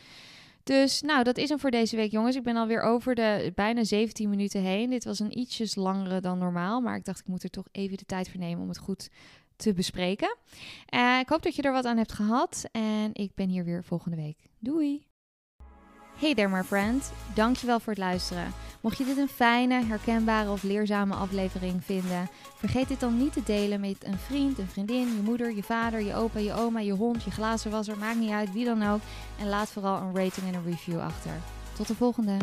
Dus 0.62 1.00
nou, 1.00 1.24
dat 1.24 1.36
is 1.36 1.48
hem 1.48 1.58
voor 1.58 1.70
deze 1.70 1.96
week, 1.96 2.10
jongens. 2.10 2.36
Ik 2.36 2.42
ben 2.42 2.56
alweer 2.56 2.82
over 2.82 3.14
de 3.14 3.52
bijna 3.54 3.84
17 3.84 4.28
minuten 4.28 4.62
heen. 4.62 4.90
Dit 4.90 5.04
was 5.04 5.18
een 5.18 5.38
ietsjes 5.38 5.74
langere 5.74 6.20
dan 6.20 6.38
normaal, 6.38 6.80
maar 6.80 6.96
ik 6.96 7.04
dacht 7.04 7.20
ik 7.20 7.26
moet 7.26 7.42
er 7.42 7.50
toch 7.50 7.66
even 7.72 7.96
de 7.96 8.04
tijd 8.04 8.28
voor 8.28 8.40
nemen 8.40 8.62
om 8.62 8.68
het 8.68 8.78
goed 8.78 9.08
te 9.60 9.72
bespreken. 9.72 10.36
Uh, 10.94 11.18
ik 11.18 11.28
hoop 11.28 11.42
dat 11.42 11.54
je 11.54 11.62
er 11.62 11.72
wat 11.72 11.84
aan 11.84 11.96
hebt 11.96 12.12
gehad 12.12 12.64
en 12.72 13.10
ik 13.12 13.34
ben 13.34 13.48
hier 13.48 13.64
weer 13.64 13.84
volgende 13.84 14.16
week. 14.16 14.38
Doei! 14.58 15.08
Hey 16.18 16.34
there 16.34 16.48
my 16.48 16.62
friend, 16.62 17.12
dankjewel 17.34 17.80
voor 17.80 17.92
het 17.92 18.02
luisteren. 18.02 18.52
Mocht 18.80 18.98
je 18.98 19.04
dit 19.04 19.16
een 19.16 19.28
fijne, 19.28 19.84
herkenbare 19.84 20.50
of 20.50 20.62
leerzame 20.62 21.14
aflevering 21.14 21.84
vinden, 21.84 22.28
vergeet 22.56 22.88
dit 22.88 23.00
dan 23.00 23.18
niet 23.18 23.32
te 23.32 23.42
delen 23.42 23.80
met 23.80 24.04
een 24.04 24.18
vriend, 24.18 24.58
een 24.58 24.68
vriendin, 24.68 25.14
je 25.14 25.22
moeder, 25.24 25.54
je 25.54 25.62
vader, 25.62 26.00
je 26.00 26.14
opa, 26.14 26.38
je 26.38 26.54
oma, 26.54 26.80
je 26.80 26.92
hond, 26.92 27.22
je 27.22 27.30
glazenwasser, 27.30 27.98
maakt 27.98 28.18
niet 28.18 28.30
uit, 28.30 28.52
wie 28.52 28.64
dan 28.64 28.82
ook. 28.82 29.00
En 29.38 29.48
laat 29.48 29.70
vooral 29.70 30.00
een 30.00 30.14
rating 30.14 30.46
en 30.46 30.54
een 30.54 30.64
review 30.64 31.00
achter. 31.00 31.32
Tot 31.76 31.86
de 31.86 31.94
volgende! 31.94 32.36